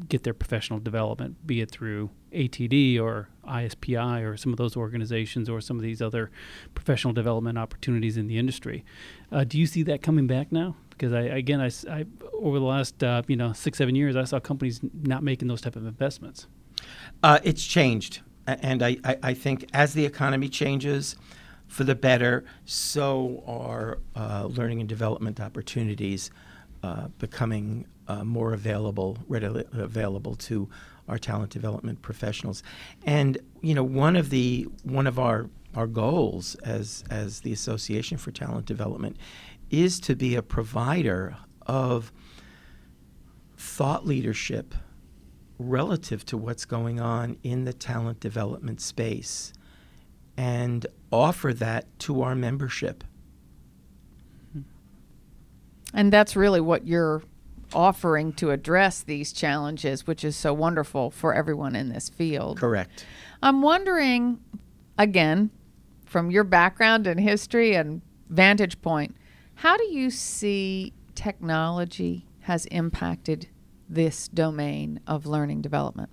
get 0.08 0.22
their 0.24 0.34
professional 0.34 0.78
development, 0.78 1.46
be 1.46 1.60
it 1.60 1.70
through 1.70 2.10
ATD 2.32 3.00
or 3.00 3.28
ISPI 3.46 4.22
or 4.22 4.36
some 4.36 4.52
of 4.52 4.56
those 4.56 4.76
organizations 4.76 5.48
or 5.48 5.60
some 5.60 5.76
of 5.76 5.82
these 5.82 6.02
other 6.02 6.30
professional 6.74 7.12
development 7.12 7.58
opportunities 7.58 8.16
in 8.16 8.26
the 8.26 8.38
industry. 8.38 8.84
Uh, 9.30 9.44
do 9.44 9.58
you 9.58 9.66
see 9.66 9.82
that 9.82 10.02
coming 10.02 10.26
back 10.26 10.50
now? 10.50 10.74
Because 10.96 11.12
I, 11.12 11.22
again, 11.22 11.60
I, 11.60 11.70
I 11.90 12.06
over 12.32 12.58
the 12.58 12.64
last 12.64 13.02
uh, 13.02 13.22
you 13.26 13.36
know 13.36 13.52
six 13.52 13.78
seven 13.78 13.94
years, 13.94 14.16
I 14.16 14.24
saw 14.24 14.40
companies 14.40 14.80
not 15.02 15.22
making 15.22 15.48
those 15.48 15.60
type 15.60 15.76
of 15.76 15.86
investments. 15.86 16.46
Uh, 17.22 17.38
it's 17.42 17.64
changed, 17.64 18.20
and 18.46 18.82
I, 18.82 18.96
I, 19.04 19.18
I, 19.22 19.34
think 19.34 19.68
as 19.72 19.94
the 19.94 20.04
economy 20.04 20.48
changes 20.48 21.16
for 21.66 21.84
the 21.84 21.94
better, 21.94 22.44
so 22.66 23.42
are 23.46 23.98
uh, 24.14 24.46
learning 24.50 24.80
and 24.80 24.88
development 24.88 25.40
opportunities 25.40 26.30
uh, 26.82 27.08
becoming 27.18 27.86
uh, 28.08 28.24
more 28.24 28.52
available, 28.52 29.16
readily 29.28 29.64
available 29.72 30.34
to 30.36 30.68
our 31.08 31.18
talent 31.18 31.50
development 31.50 32.02
professionals. 32.02 32.62
And 33.04 33.38
you 33.62 33.74
know, 33.74 33.84
one 33.84 34.16
of 34.16 34.30
the 34.30 34.68
one 34.82 35.06
of 35.06 35.18
our 35.18 35.48
our 35.74 35.86
goals 35.86 36.54
as 36.56 37.04
as 37.10 37.40
the 37.40 37.52
Association 37.52 38.18
for 38.18 38.30
Talent 38.30 38.66
Development 38.66 39.16
is 39.70 40.00
to 40.00 40.14
be 40.14 40.34
a 40.34 40.42
provider 40.42 41.36
of 41.66 42.12
thought 43.56 44.06
leadership 44.06 44.74
relative 45.58 46.24
to 46.26 46.36
what's 46.36 46.64
going 46.64 47.00
on 47.00 47.36
in 47.42 47.64
the 47.64 47.72
talent 47.72 48.20
development 48.20 48.80
space 48.80 49.52
and 50.36 50.86
offer 51.12 51.52
that 51.54 51.86
to 52.00 52.22
our 52.22 52.34
membership. 52.34 53.04
Mm-hmm. 54.50 54.62
And 55.92 56.12
that's 56.12 56.34
really 56.34 56.60
what 56.60 56.86
you're 56.86 57.22
offering 57.72 58.32
to 58.34 58.50
address 58.50 59.02
these 59.02 59.32
challenges, 59.32 60.06
which 60.06 60.24
is 60.24 60.36
so 60.36 60.52
wonderful 60.52 61.10
for 61.10 61.34
everyone 61.34 61.74
in 61.74 61.88
this 61.88 62.08
field. 62.08 62.58
Correct. 62.58 63.06
I'm 63.42 63.62
wondering, 63.62 64.40
again, 64.98 65.50
from 66.04 66.30
your 66.30 66.44
background 66.44 67.06
and 67.06 67.18
history 67.18 67.74
and 67.74 68.02
vantage 68.28 68.80
point, 68.82 69.16
how 69.56 69.76
do 69.76 69.84
you 69.84 70.10
see 70.10 70.92
technology 71.14 72.26
has 72.40 72.66
impacted 72.66 73.48
this 73.88 74.28
domain 74.28 75.00
of 75.06 75.26
learning 75.26 75.62
development? 75.62 76.10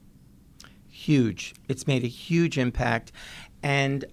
Huge. 0.88 1.54
It's 1.68 1.88
made 1.88 2.04
a 2.04 2.08
huge 2.08 2.58
impact, 2.58 3.12
and 3.64 4.06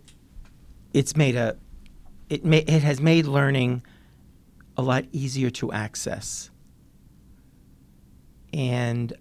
it's 0.93 1.17
made 1.17 1.37
a 1.37 1.57
it 2.29 2.45
may, 2.45 2.59
it 2.59 2.83
has 2.83 3.01
made 3.01 3.27
learning 3.27 3.83
a 4.77 4.83
lot 4.83 5.05
easier 5.13 5.51
to 5.51 5.73
access. 5.73 6.51
And 8.53 9.13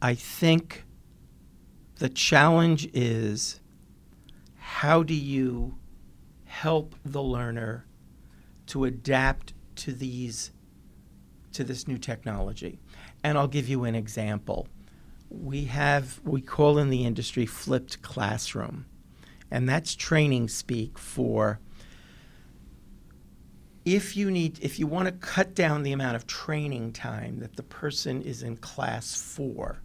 I 0.00 0.14
think 0.14 0.84
the 1.96 2.08
challenge 2.08 2.88
is 2.92 3.60
how 4.56 5.02
do 5.02 5.14
you 5.14 5.78
help 6.44 6.94
the 7.04 7.22
learner 7.22 7.86
to 8.66 8.84
adapt 8.84 9.54
to 9.76 9.92
these 9.92 10.52
to 11.52 11.64
this 11.64 11.86
new 11.86 11.98
technology? 11.98 12.80
And 13.22 13.38
I'll 13.38 13.48
give 13.48 13.68
you 13.68 13.84
an 13.84 13.94
example. 13.94 14.68
We 15.30 15.64
have 15.64 16.20
we 16.24 16.40
call 16.40 16.78
in 16.78 16.90
the 16.90 17.04
industry 17.04 17.46
flipped 17.46 18.02
classroom. 18.02 18.86
And 19.50 19.68
that's 19.68 19.94
training 19.94 20.48
speak 20.48 20.98
for 20.98 21.60
if 23.84 24.16
you 24.16 24.30
need 24.30 24.58
if 24.62 24.78
you 24.78 24.86
want 24.86 25.06
to 25.06 25.12
cut 25.12 25.54
down 25.54 25.82
the 25.82 25.92
amount 25.92 26.16
of 26.16 26.26
training 26.26 26.92
time 26.92 27.38
that 27.40 27.56
the 27.56 27.62
person 27.62 28.22
is 28.22 28.42
in 28.42 28.56
class 28.56 29.14
for 29.14 29.80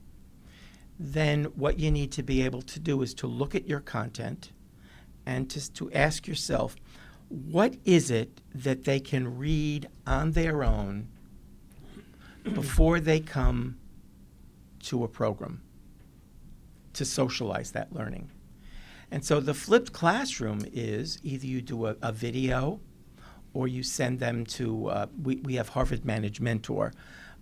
then 0.97 1.45
what 1.55 1.79
you 1.79 1.91
need 1.91 2.11
to 2.11 2.23
be 2.23 2.41
able 2.43 2.61
to 2.61 2.79
do 2.79 3.01
is 3.01 3.13
to 3.13 3.27
look 3.27 3.55
at 3.55 3.67
your 3.67 3.79
content 3.79 4.51
and 5.25 5.49
to, 5.49 5.71
to 5.73 5.91
ask 5.91 6.27
yourself 6.27 6.75
what 7.29 7.75
is 7.85 8.11
it 8.11 8.41
that 8.53 8.83
they 8.83 8.99
can 8.99 9.37
read 9.37 9.87
on 10.05 10.31
their 10.31 10.63
own 10.63 11.07
before 12.53 12.99
they 12.99 13.19
come 13.19 13.77
to 14.79 15.03
a 15.03 15.07
program 15.07 15.61
to 16.93 17.05
socialize 17.05 17.71
that 17.71 17.93
learning 17.93 18.29
and 19.11 19.25
so 19.25 19.39
the 19.39 19.53
flipped 19.53 19.91
classroom 19.93 20.65
is 20.71 21.19
either 21.23 21.47
you 21.47 21.61
do 21.61 21.87
a, 21.87 21.95
a 22.01 22.11
video 22.11 22.79
or 23.53 23.67
you 23.67 23.81
send 23.81 24.19
them 24.19 24.45
to, 24.45 24.87
uh, 24.87 25.07
we, 25.23 25.37
we 25.37 25.55
have 25.55 25.69
Harvard 25.69 26.01
ManageMentor 26.01 26.93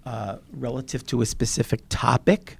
uh, 0.05 0.37
relative 0.53 1.05
to 1.07 1.21
a 1.21 1.25
specific 1.25 1.81
topic. 1.89 2.57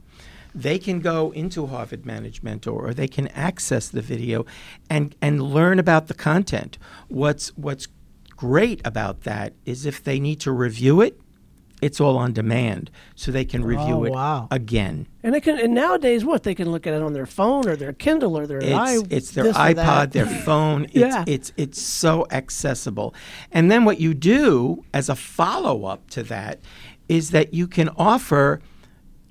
They 0.54 0.80
can 0.80 1.00
go 1.00 1.32
into 1.32 1.68
Harvard 1.68 2.04
ManageMentor 2.04 2.72
or 2.72 2.94
they 2.94 3.08
can 3.08 3.28
access 3.30 3.90
the 3.90 4.02
video 4.02 4.46
and, 4.90 5.16
and 5.22 5.42
learn 5.42 5.80
about 5.80 6.08
the 6.08 6.14
content. 6.14 6.78
What's, 7.08 7.50
what's 7.58 7.88
great 8.36 8.82
about 8.86 9.24
that 9.24 9.54
is 9.66 9.86
if 9.86 10.04
they 10.04 10.20
need 10.20 10.40
to 10.42 10.52
review 10.52 11.02
it, 11.02 11.20
it's 11.82 12.02
all 12.02 12.18
on 12.18 12.34
demand, 12.34 12.90
so 13.16 13.32
they 13.32 13.46
can 13.46 13.64
review 13.64 13.98
oh, 13.98 14.04
it 14.06 14.12
wow. 14.12 14.48
again. 14.50 15.08
And 15.22 15.34
they 15.34 15.42
can. 15.42 15.60
And 15.60 15.76
nowadays, 15.76 16.26
what 16.26 16.44
they 16.44 16.56
can 16.56 16.72
look 16.72 16.88
at 16.88 16.94
it 16.94 17.04
on 17.04 17.14
their 17.14 17.28
phone 17.28 17.68
or 17.68 17.76
their 17.76 17.94
Kindle 17.94 18.38
or 18.38 18.48
their 18.48 18.58
it's, 18.58 18.74
i. 18.74 18.98
It's 19.12 19.32
their 19.32 19.54
iPod, 19.54 20.12
their 20.12 20.26
phone. 20.46 20.86
It's, 20.86 20.96
yeah. 20.96 21.24
it's 21.28 21.54
it's 21.56 21.80
so 21.80 22.26
accessible. 22.32 23.14
And 23.52 23.70
then 23.70 23.86
what 23.86 24.00
you 24.00 24.16
do 24.16 24.86
as 24.94 25.08
a 25.08 25.16
follow 25.16 25.86
up 25.86 26.10
to 26.12 26.24
that 26.24 26.60
is 27.08 27.30
that 27.32 27.54
you 27.54 27.68
can 27.68 27.90
offer 27.90 28.60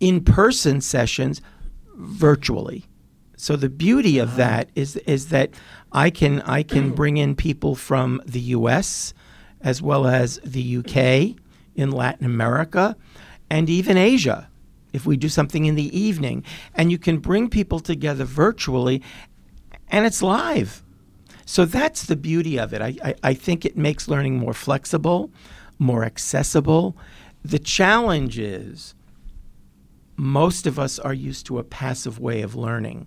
in 0.01 0.23
person 0.23 0.81
sessions 0.81 1.41
virtually. 1.95 2.85
So 3.37 3.57
the 3.57 3.69
beauty 3.69 4.19
of 4.19 4.31
uh-huh. 4.31 4.37
that 4.39 4.69
is 4.75 4.97
is 4.97 5.29
that 5.29 5.51
I 5.93 6.11
can 6.11 6.43
I 6.43 6.63
can 6.63 6.91
bring 6.95 7.17
in 7.17 7.35
people 7.35 7.75
from 7.75 8.23
the 8.27 8.41
U.S. 8.41 9.15
as 9.61 9.83
well 9.83 10.07
as 10.07 10.41
the 10.45 10.79
UK 10.79 11.37
in 11.75 11.91
Latin 11.91 12.27
America 12.27 12.97
and 13.51 13.69
even 13.69 13.97
Asia 13.97 14.49
if 14.93 15.05
we 15.05 15.17
do 15.17 15.29
something 15.29 15.67
in 15.67 15.75
the 15.75 15.97
evening. 15.97 16.43
And 16.75 16.91
you 16.91 16.99
can 16.99 17.19
bring 17.19 17.51
people 17.51 17.81
together 17.81 18.25
virtually 18.25 19.03
and 19.89 20.07
it's 20.07 20.23
live. 20.23 20.83
So 21.45 21.65
that's 21.65 22.05
the 22.05 22.17
beauty 22.17 22.59
of 22.59 22.73
it. 22.73 22.81
I, 22.81 22.97
I, 23.05 23.15
I, 23.23 23.35
think 23.35 23.65
it 23.65 23.77
makes 23.77 24.09
learning 24.09 24.37
more 24.37 24.53
flexible, 24.53 25.31
more 25.79 26.03
accessible. 26.03 26.97
The 27.45 27.61
challenge 27.61 28.39
is 28.39 28.95
most 30.17 30.67
of 30.67 30.79
us 30.79 30.99
are 30.99 31.15
used 31.15 31.47
to 31.47 31.59
a 31.59 31.65
passive 31.65 32.19
way 32.19 32.43
of 32.43 32.55
learning 32.55 33.07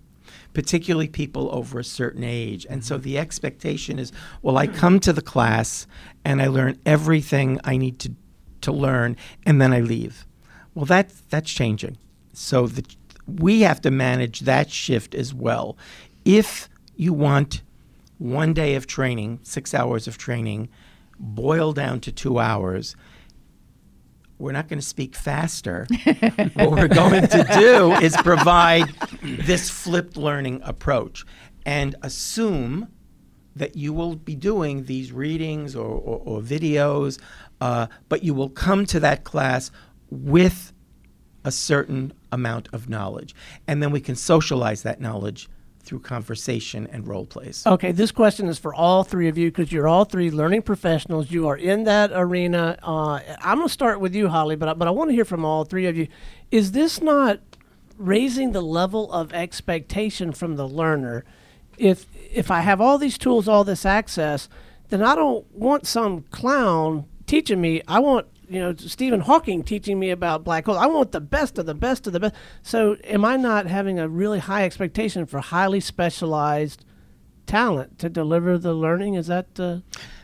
particularly 0.53 1.07
people 1.07 1.49
over 1.51 1.79
a 1.79 1.83
certain 1.83 2.23
age. 2.23 2.65
And 2.69 2.83
so 2.83 2.95
mm-hmm. 2.95 3.03
the 3.03 3.17
expectation 3.17 3.99
is 3.99 4.11
well, 4.41 4.57
I 4.57 4.67
come 4.67 4.99
to 5.01 5.13
the 5.13 5.21
class 5.21 5.87
and 6.25 6.41
I 6.41 6.47
learn 6.47 6.79
everything 6.85 7.59
I 7.63 7.77
need 7.77 7.99
to 7.99 8.13
to 8.61 8.71
learn, 8.71 9.15
and 9.45 9.61
then 9.61 9.73
I 9.73 9.79
leave. 9.79 10.25
Well, 10.73 10.85
that 10.85 11.11
that's 11.29 11.51
changing. 11.51 11.97
So 12.33 12.67
the, 12.67 12.85
we 13.25 13.61
have 13.61 13.81
to 13.81 13.91
manage 13.91 14.41
that 14.41 14.69
shift 14.69 15.15
as 15.15 15.33
well. 15.33 15.77
If 16.25 16.69
you 16.95 17.13
want 17.13 17.61
one 18.17 18.53
day 18.53 18.75
of 18.75 18.85
training, 18.85 19.39
six 19.43 19.73
hours 19.73 20.07
of 20.07 20.17
training, 20.17 20.69
boiled 21.17 21.75
down 21.75 22.01
to 22.01 22.11
two 22.11 22.39
hours, 22.39 22.95
we're 24.39 24.51
not 24.51 24.67
going 24.67 24.79
to 24.79 24.85
speak 24.85 25.15
faster. 25.15 25.85
what 26.53 26.71
we're 26.71 26.87
going 26.87 27.27
to 27.27 27.45
do 27.53 27.91
is 28.01 28.15
provide 28.17 28.85
this 29.21 29.69
flipped 29.69 30.17
learning 30.17 30.61
approach 30.63 31.25
and 31.65 31.95
assume 32.01 32.87
that 33.55 33.75
you 33.75 33.93
will 33.93 34.15
be 34.15 34.35
doing 34.35 34.85
these 34.85 35.11
readings 35.11 35.75
or, 35.75 35.85
or, 35.85 36.21
or 36.25 36.41
videos 36.41 37.19
uh, 37.61 37.87
but 38.07 38.23
you 38.23 38.33
will 38.33 38.49
come 38.49 38.85
to 38.85 38.99
that 38.99 39.23
class 39.23 39.71
with 40.09 40.73
a 41.43 41.51
certain 41.51 42.13
amount 42.31 42.69
of 42.73 42.89
knowledge. 42.89 43.35
And 43.67 43.81
then 43.81 43.91
we 43.91 44.01
can 44.01 44.15
socialize 44.15 44.83
that 44.83 44.99
knowledge 45.01 45.49
through 45.89 45.99
conversation 45.99 46.87
and 46.91 47.07
role 47.07 47.25
plays. 47.25 47.65
Okay, 47.65 47.91
this 47.91 48.11
question 48.11 48.47
is 48.47 48.59
for 48.59 48.75
all 48.75 49.03
three 49.03 49.27
of 49.27 49.39
you 49.39 49.49
because 49.49 49.71
you're 49.71 49.87
all 49.87 50.05
three 50.05 50.29
learning 50.29 50.61
professionals. 50.61 51.31
You 51.31 51.47
are 51.47 51.57
in 51.57 51.83
that 51.85 52.11
arena. 52.13 52.77
Uh, 52.83 53.19
I'm 53.41 53.57
going 53.57 53.67
to 53.67 53.73
start 53.73 53.99
with 53.99 54.13
you, 54.13 54.29
Holly, 54.29 54.55
but 54.55 54.69
I, 54.69 54.73
but 54.75 54.87
I 54.87 54.91
want 54.91 55.09
to 55.09 55.15
hear 55.15 55.25
from 55.25 55.43
all 55.43 55.65
three 55.65 55.87
of 55.87 55.97
you. 55.97 56.07
Is 56.51 56.73
this 56.73 57.01
not 57.01 57.39
raising 57.97 58.51
the 58.51 58.61
level 58.61 59.11
of 59.11 59.33
expectation 59.33 60.31
from 60.31 60.57
the 60.57 60.67
learner? 60.67 61.25
If 61.79 62.05
if 62.31 62.51
I 62.51 62.59
have 62.59 62.79
all 62.79 62.99
these 62.99 63.17
tools, 63.17 63.47
all 63.47 63.63
this 63.63 63.83
access, 63.83 64.47
then 64.89 65.01
I 65.01 65.15
don't 65.15 65.51
want 65.51 65.87
some 65.87 66.21
clown 66.29 67.05
teaching 67.25 67.61
me. 67.61 67.81
I 67.87 67.97
want 67.97 68.27
you 68.49 68.59
know 68.59 68.75
Stephen 68.75 69.21
Hawking 69.21 69.63
teaching 69.63 69.99
me 69.99 70.09
about 70.09 70.43
black 70.43 70.65
holes. 70.65 70.77
I 70.77 70.87
want 70.87 71.11
the 71.11 71.21
best 71.21 71.57
of 71.57 71.65
the 71.65 71.75
best 71.75 72.07
of 72.07 72.13
the 72.13 72.19
best. 72.19 72.35
So 72.61 72.97
am 73.03 73.23
I 73.23 73.37
not 73.37 73.67
having 73.67 73.99
a 73.99 74.07
really 74.07 74.39
high 74.39 74.65
expectation 74.65 75.25
for 75.25 75.39
highly 75.39 75.79
specialized 75.79 76.83
talent 77.45 77.99
to 77.99 78.09
deliver 78.09 78.57
the 78.57 78.73
learning? 78.73 79.15
Is 79.15 79.27
that 79.27 79.59
uh, 79.59 79.79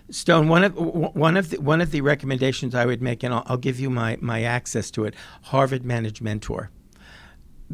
Stone, 0.09 0.49
one 0.49 0.63
of 0.63 0.75
one 0.75 1.35
of 1.35 1.49
the 1.49 1.57
one 1.57 1.81
of 1.81 1.91
the 1.91 2.01
recommendations 2.01 2.75
I 2.75 2.85
would 2.85 3.01
make, 3.01 3.23
and 3.23 3.33
I'll, 3.33 3.43
I'll 3.47 3.57
give 3.57 3.79
you 3.79 3.89
my 3.89 4.17
my 4.21 4.43
access 4.43 4.91
to 4.91 5.05
it. 5.05 5.15
Harvard 5.43 5.83
ManageMentor, 5.83 6.67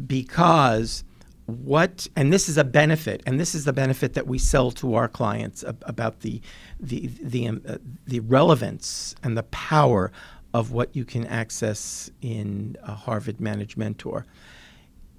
because 0.06 1.04
what 1.44 2.06
and 2.16 2.32
this 2.32 2.48
is 2.48 2.56
a 2.56 2.64
benefit, 2.64 3.22
and 3.26 3.38
this 3.38 3.54
is 3.54 3.66
the 3.66 3.72
benefit 3.72 4.14
that 4.14 4.26
we 4.26 4.38
sell 4.38 4.70
to 4.72 4.94
our 4.94 5.08
clients 5.08 5.62
ab- 5.62 5.82
about 5.86 6.20
the 6.20 6.40
the 6.80 7.08
the 7.20 7.48
um, 7.48 7.62
uh, 7.68 7.76
the 8.06 8.20
relevance 8.20 9.14
and 9.22 9.36
the 9.36 9.42
power 9.44 10.10
of 10.54 10.70
what 10.70 10.94
you 10.94 11.04
can 11.04 11.26
access 11.26 12.10
in 12.20 12.76
a 12.82 12.94
Harvard 12.94 13.38
ManageMentor. 13.38 14.24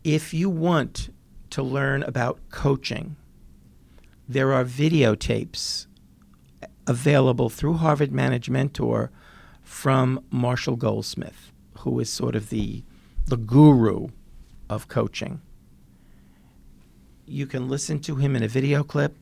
If 0.03 0.33
you 0.33 0.49
want 0.49 1.09
to 1.51 1.63
learn 1.63 2.03
about 2.03 2.39
coaching, 2.49 3.15
there 4.27 4.53
are 4.53 4.63
videotapes 4.63 5.87
available 6.87 7.49
through 7.49 7.73
Harvard 7.75 8.11
ManageMentor 8.11 9.09
from 9.61 10.23
Marshall 10.29 10.75
Goldsmith, 10.75 11.51
who 11.79 11.99
is 11.99 12.11
sort 12.11 12.35
of 12.35 12.49
the 12.49 12.83
the 13.25 13.37
guru 13.37 14.09
of 14.69 14.87
coaching. 14.89 15.41
You 17.25 17.47
can 17.47 17.69
listen 17.69 17.99
to 18.01 18.15
him 18.15 18.35
in 18.35 18.43
a 18.43 18.49
video 18.49 18.83
clip. 18.83 19.15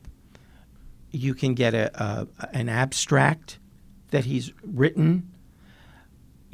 You 1.12 1.34
can 1.34 1.54
get 1.54 1.74
a, 1.74 1.90
a 2.02 2.26
an 2.52 2.68
abstract 2.68 3.58
that 4.10 4.24
he's 4.24 4.52
written. 4.64 5.31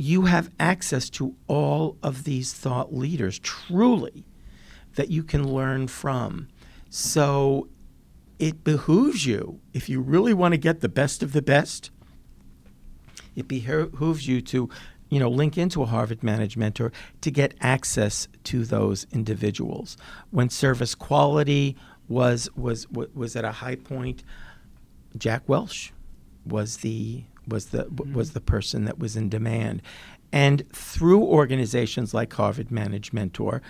You 0.00 0.22
have 0.22 0.50
access 0.60 1.10
to 1.10 1.34
all 1.48 1.98
of 2.04 2.22
these 2.22 2.54
thought 2.54 2.94
leaders, 2.94 3.40
truly, 3.40 4.24
that 4.94 5.10
you 5.10 5.24
can 5.24 5.52
learn 5.52 5.88
from. 5.88 6.48
So 6.88 7.68
it 8.38 8.62
behooves 8.62 9.26
you, 9.26 9.60
if 9.74 9.88
you 9.88 10.00
really 10.00 10.32
want 10.32 10.52
to 10.52 10.58
get 10.58 10.80
the 10.80 10.88
best 10.88 11.22
of 11.22 11.32
the 11.32 11.42
best, 11.42 11.90
it 13.34 13.48
behooves 13.48 14.28
you 14.28 14.40
to, 14.42 14.70
you 15.08 15.18
know, 15.18 15.28
link 15.28 15.58
into 15.58 15.82
a 15.82 15.86
Harvard 15.86 16.20
ManageMentor 16.20 16.92
to 17.20 17.30
get 17.30 17.54
access 17.60 18.28
to 18.44 18.64
those 18.64 19.04
individuals. 19.10 19.96
When 20.30 20.48
service 20.48 20.94
quality 20.94 21.76
was 22.08 22.48
was 22.56 22.88
was 22.88 23.34
at 23.34 23.44
a 23.44 23.52
high 23.52 23.76
point, 23.76 24.22
Jack 25.16 25.42
Welch 25.48 25.92
was 26.46 26.78
the 26.78 27.24
was 27.48 27.66
the 27.66 27.84
mm-hmm. 27.84 28.14
was 28.14 28.32
the 28.32 28.40
person 28.40 28.84
that 28.84 28.98
was 28.98 29.16
in 29.16 29.28
demand. 29.28 29.82
And 30.32 30.70
through 30.72 31.22
organizations 31.22 32.12
like 32.12 32.32
Harvard 32.32 32.68
ManageMentor, 32.68 33.60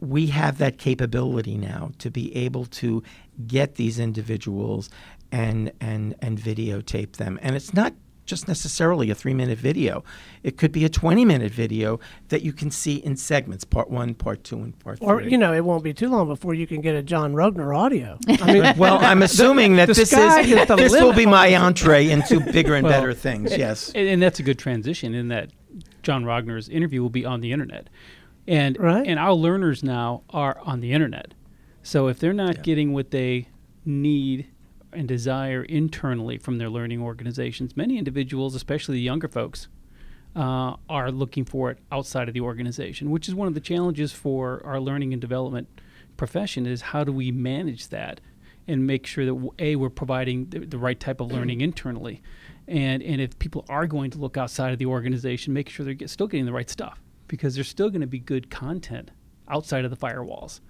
we 0.00 0.28
have 0.28 0.58
that 0.58 0.78
capability 0.78 1.56
now 1.56 1.90
to 1.98 2.10
be 2.10 2.34
able 2.34 2.66
to 2.66 3.02
get 3.46 3.74
these 3.74 3.98
individuals 3.98 4.90
and 5.32 5.72
and 5.80 6.14
and 6.20 6.38
videotape 6.38 7.16
them. 7.16 7.38
And 7.42 7.56
it's 7.56 7.74
not 7.74 7.92
just 8.26 8.48
necessarily 8.48 9.10
a 9.10 9.14
three 9.14 9.32
minute 9.32 9.58
video. 9.58 10.04
It 10.42 10.58
could 10.58 10.72
be 10.72 10.84
a 10.84 10.88
20 10.88 11.24
minute 11.24 11.52
video 11.52 11.98
that 12.28 12.42
you 12.42 12.52
can 12.52 12.70
see 12.70 12.96
in 12.96 13.16
segments, 13.16 13.64
part 13.64 13.90
one, 13.90 14.14
part 14.14 14.44
two, 14.44 14.58
and 14.58 14.78
part 14.78 14.98
or, 15.00 15.18
three. 15.18 15.26
Or, 15.26 15.28
you 15.28 15.38
know, 15.38 15.52
it 15.52 15.64
won't 15.64 15.84
be 15.84 15.94
too 15.94 16.08
long 16.08 16.26
before 16.26 16.52
you 16.54 16.66
can 16.66 16.80
get 16.80 16.94
a 16.94 17.02
John 17.02 17.32
Rogner 17.32 17.76
audio. 17.76 18.18
I 18.28 18.52
mean, 18.52 18.76
well, 18.76 18.98
I'm 18.98 19.22
assuming 19.22 19.76
that 19.76 19.86
this 19.86 19.98
is, 19.98 20.12
is 20.12 20.66
this 20.68 20.92
will 20.92 21.14
be 21.14 21.26
my 21.26 21.54
entree 21.54 22.10
into 22.10 22.40
bigger 22.40 22.74
and 22.74 22.84
well, 22.84 23.00
better 23.00 23.14
things, 23.14 23.56
yes. 23.56 23.90
And, 23.94 24.08
and 24.08 24.22
that's 24.22 24.40
a 24.40 24.42
good 24.42 24.58
transition 24.58 25.14
in 25.14 25.28
that 25.28 25.50
John 26.02 26.24
Rogner's 26.24 26.68
interview 26.68 27.02
will 27.02 27.10
be 27.10 27.24
on 27.24 27.40
the 27.40 27.52
internet. 27.52 27.88
And, 28.48 28.78
right. 28.78 29.06
and 29.06 29.18
our 29.18 29.32
learners 29.32 29.82
now 29.82 30.22
are 30.30 30.58
on 30.64 30.80
the 30.80 30.92
internet. 30.92 31.34
So 31.82 32.08
if 32.08 32.18
they're 32.18 32.32
not 32.32 32.56
yeah. 32.56 32.62
getting 32.62 32.92
what 32.92 33.10
they 33.10 33.48
need 33.84 34.48
and 34.96 35.06
desire 35.06 35.62
internally 35.62 36.38
from 36.38 36.58
their 36.58 36.70
learning 36.70 37.00
organizations, 37.00 37.76
many 37.76 37.98
individuals, 37.98 38.54
especially 38.54 38.96
the 38.96 39.02
younger 39.02 39.28
folks, 39.28 39.68
uh, 40.34 40.76
are 40.88 41.10
looking 41.10 41.44
for 41.44 41.70
it 41.70 41.78
outside 41.90 42.28
of 42.28 42.34
the 42.34 42.40
organization, 42.40 43.10
which 43.10 43.28
is 43.28 43.34
one 43.34 43.48
of 43.48 43.54
the 43.54 43.60
challenges 43.60 44.12
for 44.12 44.60
our 44.64 44.80
learning 44.80 45.12
and 45.12 45.20
development 45.20 45.68
profession 46.16 46.66
is 46.66 46.80
how 46.80 47.04
do 47.04 47.12
we 47.12 47.30
manage 47.30 47.88
that 47.88 48.20
and 48.68 48.86
make 48.86 49.06
sure 49.06 49.24
that 49.24 49.50
a 49.58 49.76
we're 49.76 49.90
providing 49.90 50.46
the, 50.46 50.60
the 50.60 50.78
right 50.78 50.98
type 50.98 51.20
of 51.20 51.30
learning 51.30 51.60
internally. 51.60 52.20
And 52.66 53.02
and 53.02 53.20
if 53.20 53.38
people 53.38 53.64
are 53.68 53.86
going 53.86 54.10
to 54.10 54.18
look 54.18 54.36
outside 54.36 54.72
of 54.72 54.78
the 54.78 54.86
organization 54.86 55.52
make 55.52 55.68
sure 55.68 55.84
they're 55.84 55.94
get, 55.94 56.10
still 56.10 56.26
getting 56.26 56.46
the 56.46 56.52
right 56.52 56.68
stuff 56.68 57.00
because 57.28 57.54
there's 57.54 57.68
still 57.68 57.90
going 57.90 58.00
to 58.00 58.06
be 58.06 58.18
good 58.18 58.50
content 58.50 59.10
outside 59.48 59.84
of 59.84 59.90
the 59.90 59.96
firewalls 59.96 60.60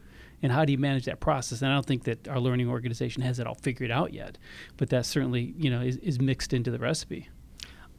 and 0.43 0.53
how 0.53 0.65
do 0.65 0.73
you 0.73 0.79
manage 0.79 1.05
that 1.07 1.21
process? 1.21 1.63
And 1.63 1.71
I 1.71 1.75
don't 1.75 1.87
think 1.87 2.05
that 2.05 2.29
our 2.29 2.41
learning 2.41 2.69
organization 2.69 3.23
has 3.23 3.39
it 3.39 3.47
all 3.47 3.55
figured 3.55 3.91
out 3.91 4.13
yet, 4.13 4.39
but 4.77 4.91
that 4.91 5.07
certainly 5.07 5.55
you 5.59 5.71
know 5.71 5.81
is, 5.81 5.97
is 5.99 6.21
mixed 6.21 6.53
into 6.53 6.71
the 6.71 6.79
recipe. 6.79 7.29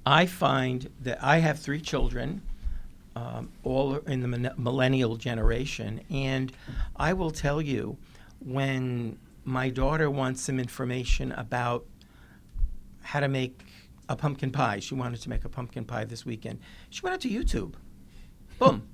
I 0.06 0.26
find 0.26 0.90
that 1.02 1.22
I 1.22 1.40
have 1.40 1.60
three 1.60 1.82
children, 1.82 2.42
um, 3.16 3.50
all 3.64 3.96
in 3.96 4.22
the 4.22 4.54
millennial 4.58 5.18
generation, 5.18 6.02
and 6.10 6.52
I 6.96 7.14
will 7.14 7.32
tell 7.32 7.62
you 7.62 7.98
when 8.40 9.18
my 9.44 9.70
daughter 9.70 10.10
wants 10.10 10.42
some 10.42 10.60
information 10.60 11.32
about 11.34 11.86
how 13.02 13.20
to 13.20 13.28
make 13.28 13.62
a 14.10 14.16
pumpkin 14.16 14.52
pie. 14.52 14.80
She 14.80 14.94
wanted 14.94 15.22
to 15.22 15.30
make 15.30 15.46
a 15.46 15.50
pumpkin 15.50 15.86
pie 15.86 16.06
this 16.06 16.26
weekend. 16.26 16.60
She 16.90 17.02
went 17.02 17.14
out 17.14 17.22
to 17.22 17.30
YouTube. 17.30 17.74
Boom. 18.60 18.88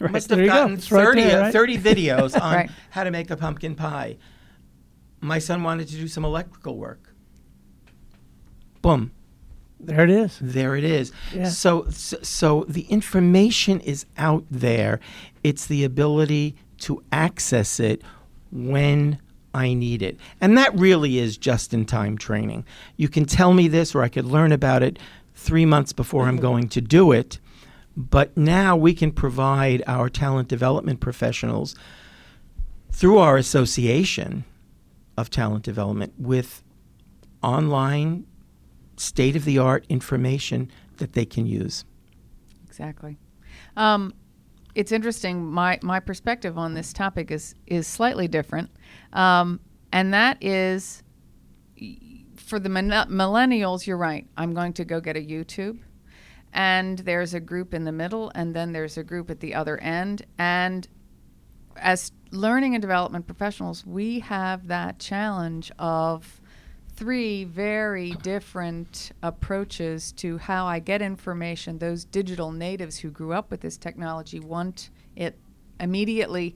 Right. 0.00 0.12
Must 0.12 0.30
have 0.30 0.46
gotten 0.46 0.76
go. 0.76 0.80
30, 0.80 1.04
right 1.04 1.14
there, 1.28 1.40
uh, 1.40 1.42
right? 1.42 1.52
30 1.52 1.78
videos 1.78 2.40
on 2.42 2.70
how 2.88 3.04
to 3.04 3.10
make 3.10 3.30
a 3.30 3.36
pumpkin 3.36 3.74
pie. 3.74 4.16
My 5.20 5.38
son 5.38 5.62
wanted 5.62 5.88
to 5.88 5.96
do 5.96 6.08
some 6.08 6.24
electrical 6.24 6.78
work. 6.78 7.14
Boom. 8.80 9.12
There 9.78 10.02
it 10.04 10.10
is. 10.10 10.38
There 10.40 10.74
it 10.76 10.84
is. 10.84 11.12
Yeah. 11.34 11.48
So, 11.48 11.86
so, 11.90 12.18
so 12.22 12.64
the 12.68 12.82
information 12.82 13.80
is 13.80 14.06
out 14.16 14.44
there. 14.50 15.00
It's 15.42 15.66
the 15.66 15.84
ability 15.84 16.56
to 16.78 17.02
access 17.12 17.78
it 17.78 18.02
when 18.50 19.20
I 19.54 19.74
need 19.74 20.02
it. 20.02 20.18
And 20.40 20.56
that 20.56 20.74
really 20.78 21.18
is 21.18 21.36
just 21.36 21.74
in 21.74 21.84
time 21.84 22.16
training. 22.18 22.64
You 22.96 23.08
can 23.08 23.24
tell 23.24 23.52
me 23.52 23.68
this, 23.68 23.94
or 23.94 24.02
I 24.02 24.08
could 24.08 24.26
learn 24.26 24.52
about 24.52 24.82
it 24.82 24.98
three 25.34 25.66
months 25.66 25.92
before 25.92 26.26
I'm 26.26 26.36
going 26.36 26.68
to 26.70 26.80
do 26.80 27.12
it. 27.12 27.38
But 27.96 28.36
now 28.36 28.76
we 28.76 28.94
can 28.94 29.12
provide 29.12 29.82
our 29.86 30.08
talent 30.08 30.48
development 30.48 31.00
professionals 31.00 31.74
through 32.92 33.18
our 33.18 33.36
association 33.36 34.44
of 35.16 35.30
talent 35.30 35.64
development 35.64 36.14
with 36.18 36.62
online 37.42 38.26
state 38.96 39.36
of 39.36 39.44
the 39.44 39.58
art 39.58 39.84
information 39.88 40.70
that 40.98 41.14
they 41.14 41.24
can 41.24 41.46
use. 41.46 41.84
Exactly. 42.66 43.18
Um, 43.76 44.14
it's 44.74 44.92
interesting. 44.92 45.44
My 45.44 45.78
my 45.82 46.00
perspective 46.00 46.56
on 46.56 46.74
this 46.74 46.92
topic 46.92 47.30
is 47.30 47.54
is 47.66 47.86
slightly 47.86 48.28
different, 48.28 48.70
um, 49.12 49.60
and 49.92 50.14
that 50.14 50.42
is 50.42 51.02
for 52.36 52.60
the 52.60 52.68
millennials. 52.68 53.86
You're 53.86 53.96
right. 53.96 54.26
I'm 54.36 54.54
going 54.54 54.72
to 54.74 54.84
go 54.84 55.00
get 55.00 55.16
a 55.16 55.20
YouTube 55.20 55.80
and 56.52 56.98
there's 57.00 57.34
a 57.34 57.40
group 57.40 57.74
in 57.74 57.84
the 57.84 57.92
middle, 57.92 58.30
and 58.34 58.54
then 58.54 58.72
there's 58.72 58.96
a 58.96 59.04
group 59.04 59.30
at 59.30 59.40
the 59.40 59.54
other 59.54 59.78
end. 59.78 60.26
And 60.38 60.86
as 61.76 62.12
learning 62.30 62.74
and 62.74 62.82
development 62.82 63.26
professionals, 63.26 63.86
we 63.86 64.20
have 64.20 64.66
that 64.68 64.98
challenge 64.98 65.70
of 65.78 66.40
three 66.94 67.44
very 67.44 68.10
different 68.22 69.12
approaches 69.22 70.12
to 70.12 70.36
how 70.38 70.66
I 70.66 70.80
get 70.80 71.00
information. 71.00 71.78
Those 71.78 72.04
digital 72.04 72.52
natives 72.52 72.98
who 72.98 73.10
grew 73.10 73.32
up 73.32 73.50
with 73.50 73.60
this 73.60 73.78
technology 73.78 74.38
want 74.38 74.90
it 75.16 75.38
immediately, 75.78 76.54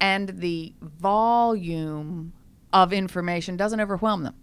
and 0.00 0.28
the 0.28 0.72
volume 0.80 2.32
of 2.72 2.92
information 2.92 3.56
doesn't 3.56 3.80
overwhelm 3.80 4.22
them. 4.22 4.34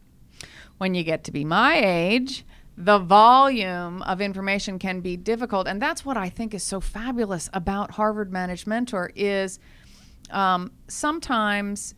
When 0.77 0.93
you 0.93 1.03
get 1.03 1.23
to 1.23 1.31
be 1.31 1.45
my 1.45 1.81
age, 1.83 2.45
the 2.75 2.97
volume 2.97 4.01
of 4.03 4.21
information 4.21 4.79
can 4.79 5.01
be 5.01 5.15
difficult. 5.15 5.67
And 5.67 5.81
that's 5.81 6.05
what 6.05 6.17
i 6.17 6.29
think 6.29 6.53
is 6.53 6.63
so 6.63 6.79
fabulous 6.79 7.49
about 7.53 7.91
Harvard 7.91 8.31
ManageMentor 8.31 9.12
is 9.15 9.59
um, 10.31 10.71
sometimes 10.88 11.93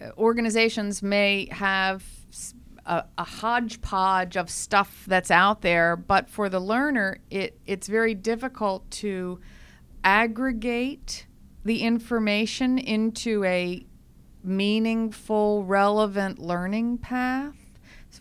uh, 0.00 0.10
organizations 0.16 1.02
may 1.02 1.48
have 1.50 2.04
a 2.86 3.24
hodgepodge 3.24 4.36
of 4.36 4.50
stuff 4.50 5.04
that's 5.06 5.30
out 5.30 5.62
there 5.62 5.96
but 5.96 6.28
for 6.28 6.50
the 6.50 6.60
learner 6.60 7.18
it, 7.30 7.58
it's 7.64 7.88
very 7.88 8.14
difficult 8.14 8.90
to 8.90 9.40
aggregate 10.02 11.26
the 11.64 11.80
information 11.80 12.76
into 12.76 13.42
a 13.44 13.86
meaningful 14.42 15.64
relevant 15.64 16.38
learning 16.38 16.98
path 16.98 17.63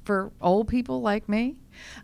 for 0.03 0.31
old 0.41 0.67
people 0.67 1.01
like 1.01 1.27
me 1.27 1.55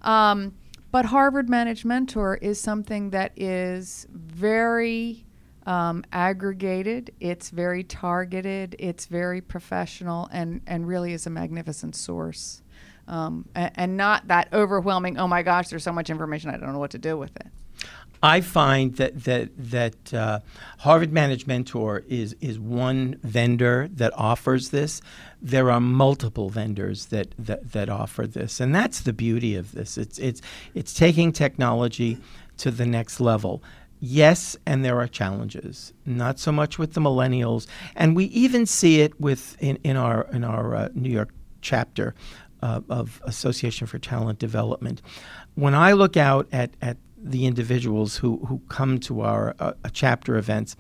um, 0.01 0.53
but 0.91 1.05
Harvard 1.05 1.47
ManageMentor 1.47 2.41
is 2.41 2.59
something 2.59 3.11
that 3.11 3.31
is 3.35 4.07
very 4.11 5.25
um, 5.67 6.03
aggregated, 6.11 7.13
it's 7.19 7.51
very 7.51 7.83
targeted, 7.83 8.75
it's 8.79 9.05
very 9.05 9.39
professional, 9.39 10.27
and, 10.31 10.61
and 10.65 10.87
really 10.87 11.13
is 11.13 11.27
a 11.27 11.29
magnificent 11.29 11.95
source. 11.95 12.63
Um, 13.07 13.47
and, 13.53 13.71
and 13.75 13.97
not 13.97 14.27
that 14.29 14.49
overwhelming, 14.51 15.19
oh 15.19 15.27
my 15.27 15.43
gosh, 15.43 15.67
there's 15.67 15.83
so 15.83 15.93
much 15.93 16.09
information, 16.09 16.49
I 16.49 16.57
don't 16.57 16.73
know 16.73 16.79
what 16.79 16.91
to 16.91 16.97
do 16.97 17.17
with 17.17 17.35
it. 17.35 17.47
I 18.21 18.41
find 18.41 18.95
that 18.95 19.23
that 19.23 19.49
that 19.57 20.13
uh, 20.13 20.39
Harvard 20.79 21.11
ManageMentor 21.11 22.05
is 22.07 22.35
is 22.41 22.59
one 22.59 23.17
vendor 23.23 23.89
that 23.93 24.11
offers 24.15 24.69
this. 24.69 25.01
There 25.41 25.71
are 25.71 25.79
multiple 25.79 26.49
vendors 26.49 27.07
that, 27.07 27.33
that 27.39 27.71
that 27.71 27.89
offer 27.89 28.27
this, 28.27 28.59
and 28.59 28.75
that's 28.75 29.01
the 29.01 29.13
beauty 29.13 29.55
of 29.55 29.71
this. 29.71 29.97
It's 29.97 30.19
it's 30.19 30.41
it's 30.73 30.93
taking 30.93 31.31
technology 31.31 32.17
to 32.57 32.71
the 32.71 32.85
next 32.85 33.21
level. 33.21 33.63
Yes, 34.01 34.57
and 34.65 34.83
there 34.83 34.99
are 34.99 35.07
challenges. 35.07 35.93
Not 36.05 36.39
so 36.39 36.51
much 36.51 36.77
with 36.77 36.93
the 36.93 37.01
millennials, 37.01 37.67
and 37.95 38.15
we 38.15 38.25
even 38.25 38.65
see 38.65 39.01
it 39.01 39.19
with 39.19 39.55
in, 39.61 39.77
in 39.83 39.95
our 39.95 40.27
in 40.31 40.43
our 40.43 40.75
uh, 40.75 40.89
New 40.93 41.09
York 41.09 41.31
chapter 41.61 42.15
uh, 42.61 42.81
of 42.89 43.21
Association 43.25 43.87
for 43.87 43.99
Talent 43.99 44.39
Development. 44.39 45.01
When 45.55 45.73
I 45.73 45.93
look 45.93 46.17
out 46.17 46.47
at 46.51 46.71
at 46.81 46.97
the 47.21 47.45
individuals 47.45 48.17
who, 48.17 48.37
who 48.45 48.61
come 48.69 48.99
to 48.99 49.21
our 49.21 49.55
uh, 49.59 49.73
chapter 49.91 50.37
events, 50.37 50.75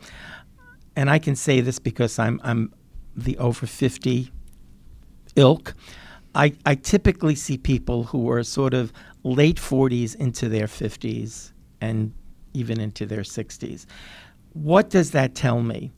and 0.95 1.09
I 1.09 1.19
can 1.19 1.35
say 1.35 1.61
this 1.61 1.79
because 1.79 2.17
I'm 2.19 2.39
I'm 2.43 2.73
the 3.15 3.37
over 3.37 3.65
fifty 3.65 4.31
ilk. 5.35 5.75
I, 6.35 6.53
I 6.65 6.75
typically 6.75 7.35
see 7.35 7.57
people 7.57 8.03
who 8.03 8.29
are 8.29 8.43
sort 8.43 8.73
of 8.73 8.93
late 9.23 9.57
40s 9.57 10.15
into 10.15 10.47
their 10.47 10.67
50s 10.67 11.51
and 11.81 12.13
even 12.53 12.79
into 12.79 13.05
their 13.05 13.21
60s. 13.21 13.85
What 14.53 14.89
does 14.89 15.11
that 15.11 15.35
tell 15.35 15.61
me? 15.61 15.91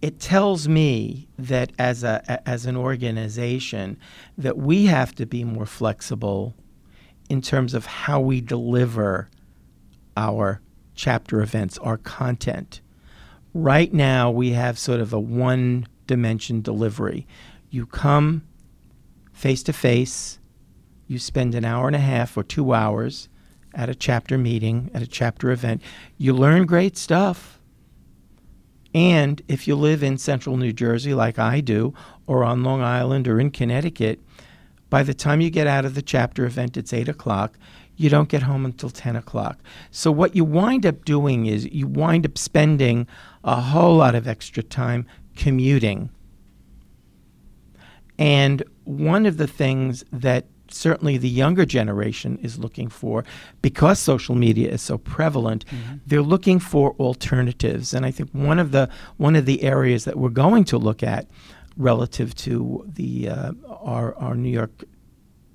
It 0.00 0.20
tells 0.20 0.68
me 0.68 1.28
that 1.38 1.72
as 1.78 2.04
a 2.04 2.42
as 2.46 2.66
an 2.66 2.76
organization 2.76 3.96
that 4.36 4.58
we 4.58 4.84
have 4.84 5.14
to 5.14 5.24
be 5.24 5.44
more 5.44 5.64
flexible 5.64 6.54
in 7.30 7.40
terms 7.40 7.72
of 7.72 7.86
how 7.86 8.20
we 8.20 8.42
deliver 8.42 9.30
our 10.16 10.60
chapter 10.94 11.40
events, 11.40 11.78
our 11.78 11.96
content. 11.96 12.80
Right 13.52 13.92
now, 13.92 14.30
we 14.30 14.50
have 14.50 14.78
sort 14.78 15.00
of 15.00 15.12
a 15.12 15.20
one 15.20 15.86
dimension 16.06 16.60
delivery. 16.60 17.26
You 17.70 17.86
come 17.86 18.42
face 19.32 19.62
to 19.64 19.72
face, 19.72 20.38
you 21.06 21.18
spend 21.18 21.54
an 21.54 21.64
hour 21.64 21.86
and 21.86 21.96
a 21.96 22.00
half 22.00 22.36
or 22.36 22.42
two 22.42 22.72
hours 22.72 23.28
at 23.74 23.88
a 23.88 23.94
chapter 23.94 24.38
meeting, 24.38 24.90
at 24.94 25.02
a 25.02 25.06
chapter 25.06 25.50
event. 25.50 25.82
You 26.16 26.32
learn 26.32 26.66
great 26.66 26.96
stuff. 26.96 27.60
And 28.94 29.42
if 29.48 29.66
you 29.66 29.74
live 29.74 30.04
in 30.04 30.18
central 30.18 30.56
New 30.56 30.72
Jersey, 30.72 31.14
like 31.14 31.38
I 31.38 31.60
do, 31.60 31.92
or 32.26 32.44
on 32.44 32.62
Long 32.62 32.80
Island 32.80 33.26
or 33.26 33.40
in 33.40 33.50
Connecticut, 33.50 34.20
by 34.88 35.02
the 35.02 35.14
time 35.14 35.40
you 35.40 35.50
get 35.50 35.66
out 35.66 35.84
of 35.84 35.96
the 35.96 36.02
chapter 36.02 36.44
event, 36.44 36.76
it's 36.76 36.92
8 36.92 37.08
o'clock 37.08 37.58
you 37.96 38.10
don't 38.10 38.28
get 38.28 38.42
home 38.42 38.64
until 38.64 38.90
10 38.90 39.16
o'clock. 39.16 39.58
So, 39.90 40.10
what 40.10 40.34
you 40.34 40.44
wind 40.44 40.84
up 40.84 41.04
doing 41.04 41.46
is 41.46 41.66
you 41.66 41.86
wind 41.86 42.26
up 42.26 42.38
spending 42.38 43.06
a 43.42 43.60
whole 43.60 43.96
lot 43.96 44.14
of 44.14 44.26
extra 44.26 44.62
time 44.62 45.06
commuting. 45.36 46.10
And 48.18 48.62
one 48.84 49.26
of 49.26 49.36
the 49.36 49.46
things 49.46 50.04
that 50.12 50.46
certainly 50.68 51.16
the 51.16 51.28
younger 51.28 51.64
generation 51.64 52.38
is 52.42 52.58
looking 52.58 52.88
for, 52.88 53.24
because 53.62 53.98
social 53.98 54.34
media 54.34 54.70
is 54.70 54.82
so 54.82 54.98
prevalent, 54.98 55.64
mm-hmm. 55.66 55.96
they're 56.06 56.22
looking 56.22 56.58
for 56.58 56.92
alternatives. 56.98 57.94
And 57.94 58.04
I 58.04 58.10
think 58.10 58.30
one 58.32 58.58
of 58.58 58.72
the 58.72 58.88
one 59.16 59.36
of 59.36 59.46
the 59.46 59.62
areas 59.62 60.04
that 60.04 60.16
we're 60.16 60.30
going 60.30 60.64
to 60.64 60.78
look 60.78 61.02
at 61.02 61.28
relative 61.76 62.34
to 62.34 62.84
the 62.86 63.28
uh, 63.28 63.52
our, 63.68 64.14
our 64.16 64.34
New 64.34 64.50
York 64.50 64.84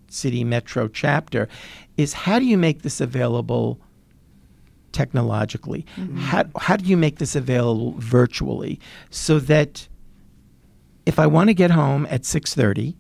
City 0.10 0.44
Metro 0.44 0.88
chapter 0.88 1.48
is 2.00 2.14
how 2.14 2.40
do 2.40 2.46
you 2.46 2.58
make 2.58 2.82
this 2.82 3.02
available 3.02 3.80
technologically? 4.94 5.86
Mm-hmm. 5.98 6.18
How, 6.18 6.46
how 6.58 6.78
do 6.78 6.86
you 6.86 6.96
make 6.96 7.20
this 7.20 7.36
available 7.36 7.94
virtually 7.98 8.80
so 9.10 9.40
that 9.40 9.88
if 11.06 11.20
I 11.20 11.28
want 11.28 11.50
to 11.50 11.54
get 11.54 11.72
home 11.72 12.08
at 12.10 12.22
6:30, 12.22 12.96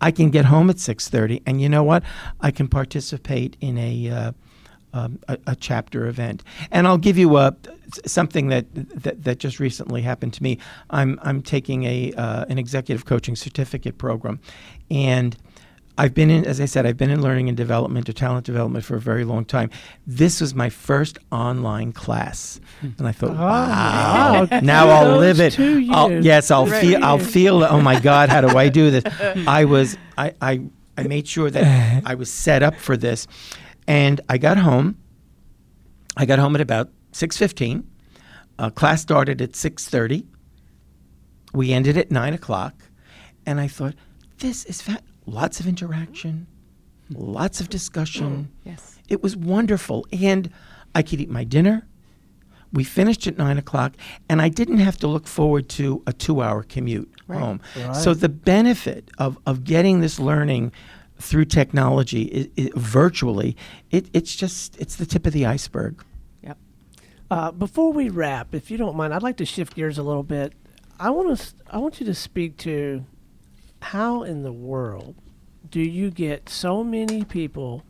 I 0.00 0.10
can 0.10 0.30
get 0.30 0.46
home 0.46 0.70
at 0.70 0.76
6:30 0.76 1.42
and 1.46 1.60
you 1.60 1.68
know 1.68 1.84
what? 1.84 2.02
I 2.40 2.50
can 2.50 2.68
participate 2.68 3.56
in 3.60 3.76
a 3.76 4.08
uh, 4.08 4.32
um, 4.92 5.18
a, 5.28 5.36
a, 5.48 5.56
chapter 5.56 6.06
event. 6.06 6.42
And 6.70 6.86
I'll 6.86 6.96
give 6.96 7.18
you 7.18 7.36
a 7.36 7.54
something 8.06 8.48
that, 8.48 8.64
that, 8.74 9.24
that 9.24 9.38
just 9.38 9.60
recently 9.60 10.00
happened 10.00 10.32
to 10.34 10.42
me. 10.42 10.58
I'm 10.88 11.18
I'm 11.22 11.42
taking 11.42 11.84
a 11.84 12.14
uh, 12.14 12.46
an 12.48 12.58
executive 12.58 13.04
coaching 13.04 13.36
certificate 13.36 13.98
program, 13.98 14.40
and 14.90 15.36
I've 15.98 16.12
been 16.12 16.30
in, 16.30 16.44
as 16.44 16.60
I 16.60 16.66
said, 16.66 16.84
I've 16.84 16.98
been 16.98 17.10
in 17.10 17.22
learning 17.22 17.48
and 17.48 17.56
development 17.56 18.08
or 18.08 18.12
talent 18.12 18.44
development 18.44 18.84
for 18.84 18.96
a 18.96 19.00
very 19.00 19.24
long 19.24 19.44
time. 19.46 19.70
This 20.06 20.42
was 20.42 20.54
my 20.54 20.68
first 20.68 21.18
online 21.32 21.92
class, 21.92 22.60
and 22.82 23.08
I 23.08 23.12
thought, 23.12 23.30
oh, 23.30 23.34
wow, 23.34 24.46
wow. 24.50 24.60
now 24.60 24.88
I'll 24.88 25.16
live 25.18 25.40
it. 25.40 25.58
I'll, 25.58 26.12
yes, 26.22 26.50
I'll 26.50 26.66
right. 26.66 26.80
feel, 26.82 27.02
I'll 27.02 27.18
feel. 27.18 27.64
Oh 27.64 27.80
my 27.80 27.98
God, 27.98 28.28
how 28.28 28.42
do 28.42 28.56
I 28.58 28.68
do 28.68 28.90
this? 28.90 29.04
I 29.46 29.64
was, 29.64 29.96
I, 30.18 30.34
I, 30.42 30.60
I 30.98 31.04
made 31.04 31.26
sure 31.26 31.50
that 31.50 32.02
I 32.04 32.14
was 32.14 32.30
set 32.30 32.62
up 32.62 32.76
for 32.76 32.96
this, 32.96 33.26
and 33.86 34.20
I 34.28 34.36
got 34.36 34.58
home. 34.58 34.98
I 36.16 36.26
got 36.26 36.38
home 36.38 36.54
at 36.54 36.60
about 36.60 36.90
six 37.12 37.38
fifteen. 37.38 37.90
Uh, 38.58 38.68
class 38.68 39.00
started 39.00 39.40
at 39.40 39.56
six 39.56 39.88
thirty. 39.88 40.26
We 41.54 41.72
ended 41.72 41.96
at 41.96 42.10
nine 42.10 42.34
o'clock, 42.34 42.74
and 43.46 43.58
I 43.60 43.66
thought, 43.68 43.94
this 44.38 44.66
is 44.66 44.82
fat 44.82 45.02
lots 45.26 45.60
of 45.60 45.66
interaction, 45.66 46.46
lots 47.10 47.60
of 47.60 47.68
discussion. 47.68 48.50
Yes. 48.64 48.98
It 49.08 49.22
was 49.22 49.36
wonderful. 49.36 50.06
And 50.12 50.50
I 50.94 51.02
could 51.02 51.20
eat 51.20 51.30
my 51.30 51.44
dinner. 51.44 51.86
We 52.72 52.84
finished 52.84 53.26
at 53.26 53.38
nine 53.38 53.58
o'clock, 53.58 53.94
and 54.28 54.42
I 54.42 54.48
didn't 54.48 54.78
have 54.78 54.96
to 54.98 55.06
look 55.06 55.26
forward 55.26 55.68
to 55.70 56.02
a 56.06 56.12
two 56.12 56.42
hour 56.42 56.62
commute 56.62 57.10
right. 57.28 57.38
home. 57.38 57.60
Right. 57.76 57.94
So, 57.94 58.12
the 58.12 58.28
benefit 58.28 59.10
of, 59.18 59.38
of 59.46 59.64
getting 59.64 60.00
this 60.00 60.18
learning 60.18 60.72
through 61.18 61.46
technology 61.46 62.22
it, 62.24 62.52
it, 62.56 62.74
virtually, 62.74 63.56
it, 63.90 64.10
it's 64.12 64.34
just 64.34 64.76
it's 64.80 64.96
the 64.96 65.06
tip 65.06 65.26
of 65.26 65.32
the 65.32 65.46
iceberg. 65.46 66.04
Yep. 66.42 66.58
Uh, 67.30 67.52
before 67.52 67.92
we 67.92 68.08
wrap, 68.08 68.54
if 68.54 68.70
you 68.70 68.76
don't 68.76 68.96
mind, 68.96 69.14
I'd 69.14 69.22
like 69.22 69.36
to 69.36 69.46
shift 69.46 69.76
gears 69.76 69.96
a 69.96 70.02
little 70.02 70.24
bit. 70.24 70.52
I 70.98 71.10
want 71.10 71.38
to 71.38 71.54
I 71.70 71.78
want 71.78 72.00
you 72.00 72.06
to 72.06 72.14
speak 72.14 72.56
to 72.58 73.04
how 73.86 74.24
in 74.24 74.42
the 74.42 74.52
world 74.52 75.14
do 75.70 75.80
you 75.80 76.10
get 76.10 76.48
so 76.48 76.82
many 76.82 77.24
people 77.24 77.84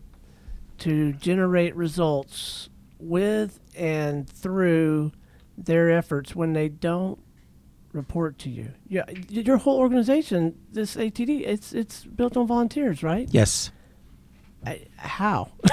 to 0.77 1.15
generate 1.15 1.75
results 1.75 2.69
with 2.99 3.59
and 3.75 4.29
through 4.29 5.11
their 5.57 5.91
efforts 5.91 6.37
when 6.37 6.53
they 6.53 6.69
don't 6.69 7.19
report 7.95 8.39
to 8.39 8.51
you? 8.51 8.73
Yeah, 8.87 9.05
your 9.31 9.57
whole 9.57 9.79
organization, 9.79 10.59
this 10.71 10.97
ATD, 10.97 11.41
it's 11.47 11.73
it's 11.73 12.05
built 12.05 12.37
on 12.37 12.47
volunteers, 12.47 13.03
right? 13.03 13.27
Yes. 13.31 13.71
I, 14.67 14.85
how? 14.97 15.49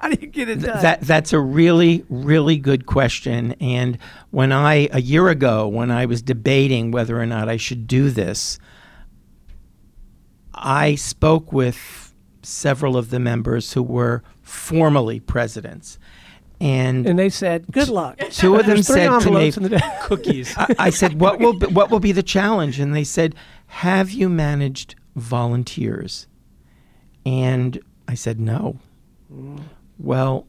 how 0.00 0.08
do 0.08 0.18
you 0.20 0.26
get 0.26 0.48
it 0.48 0.56
done? 0.56 0.82
That 0.82 1.02
that's 1.02 1.32
a 1.32 1.38
really 1.38 2.04
really 2.08 2.56
good 2.56 2.84
question. 2.84 3.52
And 3.60 3.96
when 4.32 4.50
I 4.50 4.88
a 4.90 5.00
year 5.00 5.28
ago, 5.28 5.68
when 5.68 5.92
I 5.92 6.06
was 6.06 6.20
debating 6.20 6.90
whether 6.90 7.20
or 7.20 7.26
not 7.26 7.48
I 7.48 7.58
should 7.58 7.86
do 7.86 8.10
this, 8.10 8.58
I 10.60 10.94
spoke 10.94 11.52
with 11.52 12.14
several 12.42 12.96
of 12.96 13.10
the 13.10 13.18
members 13.18 13.72
who 13.72 13.82
were 13.82 14.22
formerly 14.42 15.20
presidents. 15.20 15.98
And, 16.60 17.06
and 17.06 17.18
they 17.18 17.30
said, 17.30 17.66
"Good 17.70 17.88
luck." 17.88 18.18
Two 18.30 18.56
of 18.56 18.66
them 18.66 18.82
said 18.82 19.20
to 19.20 19.30
me, 19.30 19.50
"Cookies." 20.02 20.54
I, 20.58 20.74
I, 20.78 20.90
said, 20.90 21.18
"What 21.18 21.40
will 21.40 21.54
be, 21.54 21.66
what 21.66 21.90
will 21.90 22.00
be 22.00 22.12
the 22.12 22.22
challenge?" 22.22 22.78
And 22.78 22.94
they 22.94 23.04
said, 23.04 23.34
"Have 23.66 24.10
you 24.10 24.28
managed 24.28 24.94
volunteers?" 25.16 26.26
And 27.24 27.80
I 28.08 28.14
said, 28.14 28.40
No. 28.40 28.78
Mm. 29.32 29.62
Well, 29.98 30.46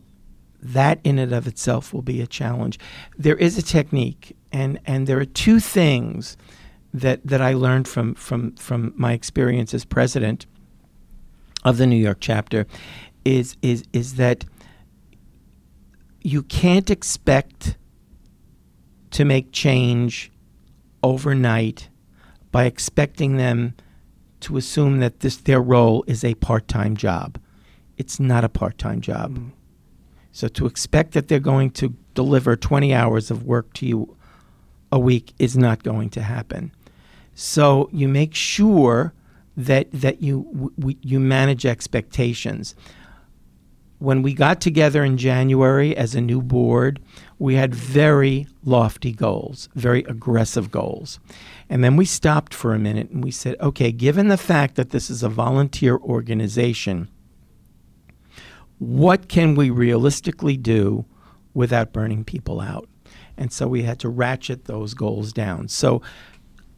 that 0.61 0.99
in 1.03 1.19
and 1.19 1.33
of 1.33 1.47
itself 1.47 1.93
will 1.93 2.01
be 2.01 2.21
a 2.21 2.27
challenge. 2.27 2.79
There 3.17 3.35
is 3.35 3.57
a 3.57 3.61
technique, 3.61 4.35
and, 4.51 4.79
and 4.85 5.07
there 5.07 5.19
are 5.19 5.25
two 5.25 5.59
things 5.59 6.37
that, 6.93 7.25
that 7.25 7.41
I 7.41 7.53
learned 7.53 7.87
from, 7.87 8.15
from, 8.15 8.55
from 8.55 8.93
my 8.95 9.13
experience 9.13 9.73
as 9.73 9.85
president 9.85 10.45
of 11.63 11.77
the 11.77 11.87
New 11.87 11.95
York 11.97 12.17
chapter 12.19 12.65
is, 13.23 13.55
is, 13.61 13.83
is 13.93 14.15
that 14.15 14.45
you 16.21 16.43
can't 16.43 16.89
expect 16.89 17.77
to 19.11 19.25
make 19.25 19.51
change 19.51 20.31
overnight 21.03 21.89
by 22.51 22.65
expecting 22.65 23.37
them 23.37 23.75
to 24.41 24.57
assume 24.57 24.99
that 24.99 25.19
this 25.19 25.37
their 25.37 25.61
role 25.61 26.03
is 26.07 26.23
a 26.23 26.33
part-time 26.35 26.97
job. 26.97 27.39
It's 27.97 28.19
not 28.19 28.43
a 28.43 28.49
part-time 28.49 29.01
job. 29.01 29.37
Mm. 29.37 29.51
So 30.31 30.47
to 30.47 30.65
expect 30.65 31.11
that 31.13 31.27
they're 31.27 31.39
going 31.39 31.71
to 31.71 31.95
deliver 32.13 32.55
20 32.55 32.93
hours 32.93 33.31
of 33.31 33.43
work 33.43 33.73
to 33.73 33.85
you 33.85 34.17
a 34.91 34.99
week 34.99 35.33
is 35.39 35.57
not 35.57 35.83
going 35.83 36.09
to 36.11 36.21
happen. 36.21 36.71
So 37.33 37.89
you 37.91 38.07
make 38.07 38.35
sure 38.35 39.13
that 39.57 39.91
that 39.91 40.21
you 40.21 40.71
w- 40.77 40.97
you 41.01 41.19
manage 41.19 41.65
expectations. 41.65 42.75
When 43.99 44.23
we 44.23 44.33
got 44.33 44.61
together 44.61 45.03
in 45.03 45.17
January 45.17 45.95
as 45.95 46.15
a 46.15 46.21
new 46.21 46.41
board, 46.41 46.99
we 47.37 47.53
had 47.55 47.75
very 47.75 48.47
lofty 48.63 49.11
goals, 49.11 49.69
very 49.75 50.03
aggressive 50.05 50.71
goals. 50.71 51.19
And 51.69 51.83
then 51.83 51.95
we 51.95 52.05
stopped 52.05 52.53
for 52.53 52.73
a 52.73 52.79
minute 52.79 53.11
and 53.11 53.23
we 53.23 53.29
said, 53.29 53.55
okay, 53.59 53.91
given 53.91 54.27
the 54.27 54.37
fact 54.37 54.75
that 54.75 54.89
this 54.89 55.11
is 55.11 55.21
a 55.21 55.29
volunteer 55.29 55.97
organization, 55.97 57.09
what 58.79 59.27
can 59.27 59.53
we 59.53 59.69
realistically 59.69 60.57
do 60.57 61.05
without 61.53 61.93
burning 61.93 62.23
people 62.23 62.59
out? 62.59 62.89
And 63.37 63.53
so 63.53 63.67
we 63.67 63.83
had 63.83 63.99
to 63.99 64.09
ratchet 64.09 64.65
those 64.65 64.93
goals 64.93 65.31
down. 65.31 65.67
So 65.67 66.01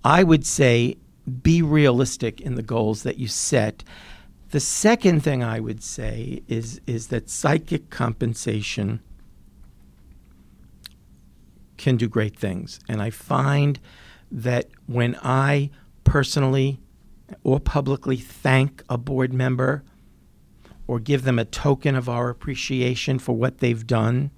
I 0.03 0.23
would 0.23 0.45
say 0.45 0.97
be 1.41 1.61
realistic 1.61 2.41
in 2.41 2.55
the 2.55 2.63
goals 2.63 3.03
that 3.03 3.17
you 3.17 3.27
set. 3.27 3.83
The 4.51 4.59
second 4.59 5.21
thing 5.21 5.43
I 5.43 5.59
would 5.59 5.81
say 5.81 6.43
is, 6.47 6.81
is 6.85 7.07
that 7.07 7.29
psychic 7.29 7.89
compensation 7.89 9.01
can 11.77 11.97
do 11.97 12.07
great 12.07 12.37
things. 12.37 12.79
And 12.87 13.01
I 13.01 13.09
find 13.09 13.79
that 14.31 14.69
when 14.85 15.17
I 15.23 15.69
personally 16.03 16.79
or 17.43 17.59
publicly 17.59 18.17
thank 18.17 18.83
a 18.89 18.97
board 18.97 19.33
member 19.33 19.83
or 20.87 20.99
give 20.99 21.23
them 21.23 21.39
a 21.39 21.45
token 21.45 21.95
of 21.95 22.09
our 22.09 22.29
appreciation 22.29 23.17
for 23.19 23.35
what 23.35 23.59
they've 23.59 23.87
done, 23.87 24.31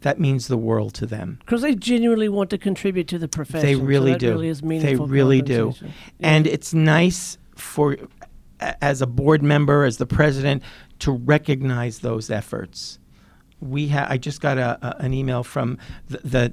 that 0.00 0.20
means 0.20 0.48
the 0.48 0.56
world 0.56 0.94
to 0.94 1.06
them. 1.06 1.38
Because 1.40 1.62
they 1.62 1.74
genuinely 1.74 2.28
want 2.28 2.50
to 2.50 2.58
contribute 2.58 3.08
to 3.08 3.18
the 3.18 3.28
profession. 3.28 3.66
They 3.66 3.74
so 3.74 3.80
really 3.80 4.12
that 4.12 4.20
do. 4.20 4.30
Really 4.32 4.48
is 4.48 4.62
meaningful 4.62 5.06
they 5.06 5.12
really 5.12 5.42
do. 5.42 5.72
compensation. 5.72 5.94
And 6.20 6.46
it's 6.46 6.72
nice 6.72 7.38
for, 7.56 7.96
as 8.60 9.02
a 9.02 9.06
board 9.06 9.42
member, 9.42 9.84
as 9.84 9.96
the 9.96 10.06
president, 10.06 10.62
to 11.00 11.12
recognize 11.12 12.00
those 12.00 12.30
efforts. 12.30 12.98
We 13.60 13.88
ha- 13.88 14.06
I 14.08 14.18
just 14.18 14.40
got 14.40 14.56
a, 14.56 14.78
a, 14.82 15.02
an 15.02 15.14
email 15.14 15.42
from 15.42 15.78
the, 16.08 16.18
the 16.18 16.52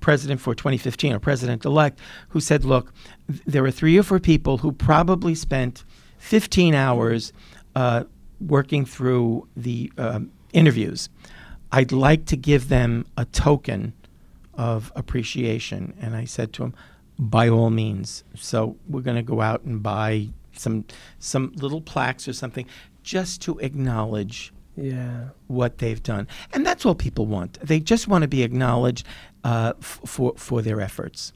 president 0.00 0.40
for 0.40 0.54
2015, 0.54 1.14
or 1.14 1.18
president 1.18 1.64
elect, 1.64 1.98
who 2.28 2.40
said, 2.40 2.64
Look, 2.64 2.92
th- 3.28 3.42
there 3.44 3.64
are 3.64 3.70
three 3.72 3.98
or 3.98 4.04
four 4.04 4.20
people 4.20 4.58
who 4.58 4.70
probably 4.70 5.34
spent 5.34 5.84
15 6.18 6.74
hours 6.74 7.32
uh, 7.74 8.04
working 8.40 8.84
through 8.84 9.48
the 9.56 9.92
um, 9.98 10.30
interviews. 10.52 11.08
I'd 11.72 11.90
like 11.92 12.26
to 12.26 12.36
give 12.36 12.68
them 12.68 13.06
a 13.16 13.24
token 13.24 13.94
of 14.54 14.92
appreciation. 14.94 15.94
And 16.00 16.14
I 16.14 16.24
said 16.26 16.52
to 16.54 16.64
him, 16.64 16.74
by 17.18 17.48
all 17.48 17.70
means. 17.70 18.24
So 18.34 18.76
we're 18.88 19.00
going 19.00 19.16
to 19.16 19.22
go 19.22 19.40
out 19.40 19.62
and 19.62 19.82
buy 19.82 20.28
some 20.52 20.84
some 21.18 21.52
little 21.56 21.80
plaques 21.80 22.28
or 22.28 22.32
something 22.34 22.66
just 23.02 23.40
to 23.42 23.58
acknowledge 23.60 24.52
Yeah. 24.76 25.28
what 25.46 25.78
they've 25.78 26.02
done. 26.02 26.28
And 26.52 26.66
that's 26.66 26.84
all 26.84 26.94
people 26.94 27.26
want. 27.26 27.58
They 27.60 27.80
just 27.80 28.06
want 28.08 28.22
to 28.22 28.28
be 28.28 28.42
acknowledged 28.42 29.06
uh, 29.44 29.72
f- 29.80 30.00
for 30.04 30.34
for 30.36 30.60
their 30.62 30.80
efforts. 30.80 31.32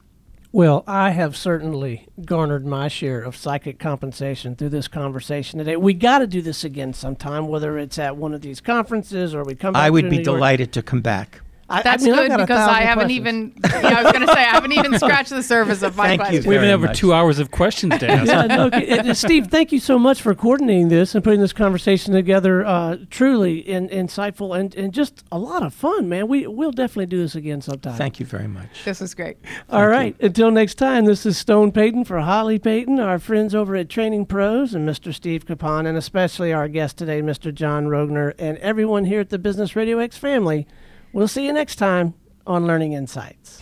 Well, 0.57 0.83
I 0.87 1.11
have 1.11 1.37
certainly 1.37 2.07
garnered 2.25 2.65
my 2.65 2.87
share 2.87 3.21
of 3.21 3.35
psychic 3.35 3.77
compensation 3.77 4.55
through 4.55 4.69
this 4.69 4.87
conversation 4.87 5.59
today. 5.59 5.75
We 5.75 5.93
got 5.93 6.17
to 6.17 6.25
do 6.25 6.41
this 6.41 6.63
again 6.63 6.93
sometime, 6.93 7.47
whether 7.47 7.77
it's 7.77 7.99
at 7.99 8.17
one 8.17 8.33
of 8.33 8.41
these 8.41 8.59
conferences 8.59 9.35
or 9.35 9.43
we 9.43 9.53
come 9.53 9.73
back 9.73 9.83
I 9.83 9.91
would 9.91 10.05
to 10.05 10.09
be 10.09 10.15
York. 10.15 10.25
delighted 10.25 10.73
to 10.73 10.81
come 10.81 11.01
back. 11.01 11.41
I, 11.69 11.81
That's 11.81 12.03
I 12.03 12.05
mean, 12.05 12.15
good 12.15 12.27
got 12.29 12.39
because 12.39 12.67
I 12.67 12.81
haven't 12.81 13.07
questions. 13.07 13.27
even. 13.27 13.53
Yeah, 13.83 13.99
I 13.99 14.03
was 14.03 14.11
going 14.13 14.25
to 14.25 14.33
say 14.33 14.39
I 14.39 14.43
haven't 14.43 14.71
even 14.71 14.97
scratched 14.97 15.31
the 15.31 15.43
surface 15.43 15.81
of 15.81 15.97
my 15.97 16.07
Thank 16.07 16.19
you 16.19 16.25
questions. 16.25 16.47
We 16.47 16.55
even 16.55 16.61
very 16.61 16.71
have 16.71 16.81
our 16.81 16.87
much. 16.87 16.97
two 16.97 17.13
hours 17.13 17.39
of 17.39 17.51
questions 17.51 17.97
to 17.99 18.09
ask. 18.09 18.27
yeah, 18.27 18.43
no, 18.43 18.65
okay. 18.67 18.99
Uh, 18.99 19.13
Steve, 19.13 19.47
thank 19.47 19.73
you 19.73 19.79
so 19.79 19.99
much 19.99 20.21
for 20.21 20.33
coordinating 20.33 20.87
this 20.87 21.13
and 21.13 21.23
putting 21.23 21.41
this 21.41 21.51
conversation 21.51 22.13
together. 22.13 22.65
Uh, 22.65 22.97
truly 23.09 23.59
in, 23.59 23.89
insightful 23.89 24.57
and, 24.57 24.73
and 24.75 24.93
just 24.93 25.23
a 25.31 25.37
lot 25.37 25.61
of 25.61 25.73
fun, 25.73 26.07
man. 26.07 26.29
We 26.29 26.47
we'll 26.47 26.71
definitely 26.71 27.07
do 27.07 27.19
this 27.19 27.35
again 27.35 27.59
sometime. 27.61 27.97
Thank 27.97 28.19
you 28.21 28.25
very 28.25 28.47
much. 28.47 28.85
This 28.85 29.01
is 29.01 29.13
great. 29.13 29.37
All 29.69 29.87
right. 29.87 30.15
Until 30.21 30.51
next 30.51 30.75
time, 30.75 31.03
this 31.03 31.25
is 31.25 31.37
Stone 31.37 31.73
Payton 31.73 32.05
for 32.05 32.19
Holly 32.19 32.59
Payton, 32.59 32.99
our 33.01 33.19
friends 33.19 33.53
over 33.53 33.75
at 33.75 33.89
Training 33.89 34.25
Pros, 34.25 34.73
and 34.73 34.87
Mr. 34.87 35.13
Steve 35.13 35.45
Capon, 35.45 35.85
and 35.85 35.97
especially 35.97 36.53
our 36.53 36.69
guest 36.69 36.97
today, 36.97 37.21
Mr. 37.21 37.53
John 37.53 37.87
Rogner, 37.87 38.33
and 38.39 38.57
everyone 38.59 39.03
here 39.05 39.19
at 39.19 39.29
the 39.29 39.37
Business 39.39 39.75
Radio 39.75 39.99
X 39.99 40.17
family. 40.17 40.65
We'll 41.13 41.27
see 41.27 41.45
you 41.45 41.53
next 41.53 41.77
time 41.77 42.13
on 42.45 42.67
Learning 42.67 42.93
Insights. 42.93 43.61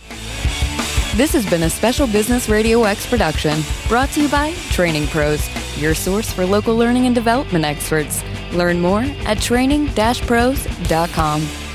This 1.16 1.32
has 1.32 1.48
been 1.48 1.62
a 1.62 1.70
special 1.70 2.06
Business 2.06 2.48
Radio 2.48 2.84
X 2.84 3.06
production 3.06 3.62
brought 3.88 4.10
to 4.10 4.22
you 4.22 4.28
by 4.28 4.52
Training 4.70 5.06
Pros, 5.06 5.48
your 5.80 5.94
source 5.94 6.30
for 6.30 6.44
local 6.44 6.76
learning 6.76 7.06
and 7.06 7.14
development 7.14 7.64
experts. 7.64 8.22
Learn 8.52 8.80
more 8.80 9.00
at 9.00 9.40
training-pros.com. 9.40 11.65